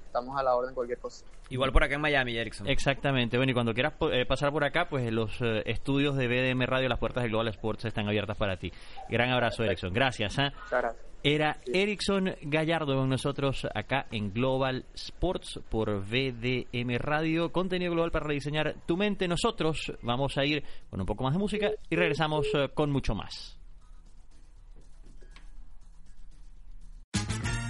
estamos 0.06 0.38
a 0.38 0.42
la 0.42 0.54
orden 0.54 0.74
cualquier 0.74 0.98
cosa. 0.98 1.24
Igual 1.48 1.72
por 1.72 1.84
acá 1.84 1.94
en 1.94 2.00
Miami, 2.00 2.36
Erickson. 2.36 2.66
Exactamente. 2.68 3.36
Bueno, 3.36 3.50
y 3.50 3.54
cuando 3.54 3.72
quieras 3.72 3.94
eh, 4.12 4.26
pasar 4.26 4.50
por 4.50 4.64
acá, 4.64 4.88
pues 4.88 5.12
los 5.12 5.40
eh, 5.40 5.62
estudios 5.66 6.16
de 6.16 6.26
BDM 6.26 6.62
Radio, 6.66 6.88
las 6.88 6.98
puertas 6.98 7.22
de 7.22 7.28
Global 7.28 7.48
Sports 7.48 7.84
están 7.84 8.08
abiertas 8.08 8.36
para 8.36 8.56
ti. 8.56 8.72
Gran 9.08 9.30
abrazo, 9.30 9.62
Erickson. 9.62 9.92
Gracias. 9.92 10.38
¿eh? 10.38 10.50
Muchas 10.54 10.82
gracias. 10.82 11.06
Era 11.22 11.58
Erickson 11.66 12.36
Gallardo 12.42 12.94
con 12.94 13.08
nosotros 13.08 13.66
acá 13.74 14.06
en 14.12 14.32
Global 14.32 14.84
Sports 14.94 15.60
por 15.68 16.04
VDM 16.04 16.98
Radio. 16.98 17.50
Contenido 17.50 17.92
global 17.92 18.12
para 18.12 18.26
rediseñar 18.26 18.76
tu 18.86 18.96
mente. 18.96 19.26
Nosotros 19.26 19.92
vamos 20.02 20.38
a 20.38 20.44
ir 20.44 20.62
con 20.88 21.00
un 21.00 21.06
poco 21.06 21.24
más 21.24 21.32
de 21.32 21.40
música 21.40 21.70
y 21.90 21.96
regresamos 21.96 22.46
eh, 22.54 22.68
con 22.72 22.90
mucho 22.92 23.14
más. 23.14 23.55